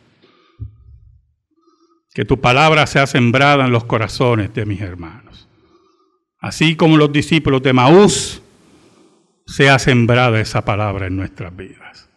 Que 2.14 2.24
tu 2.24 2.40
palabra 2.40 2.88
sea 2.88 3.06
sembrada 3.06 3.66
en 3.66 3.74
los 3.74 3.84
corazones 3.84 4.54
de 4.54 4.66
mis 4.66 4.80
hermanos. 4.80 5.50
Así 6.40 6.78
como 6.78 6.96
los 6.96 7.12
discípulos 7.12 7.62
de 7.62 7.74
Maús, 7.74 8.42
sea 9.46 9.78
sembrada 9.78 10.40
esa 10.40 10.64
palabra 10.64 11.08
en 11.08 11.18
nuestras 11.18 11.54
vidas. 11.54 12.10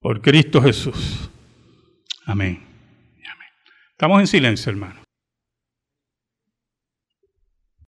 Por 0.00 0.20
Cristo 0.20 0.60
Jesús. 0.60 1.30
Amén. 2.26 2.62
Estamos 3.92 4.20
en 4.20 4.26
silencio, 4.26 4.70
hermanos. 4.70 5.05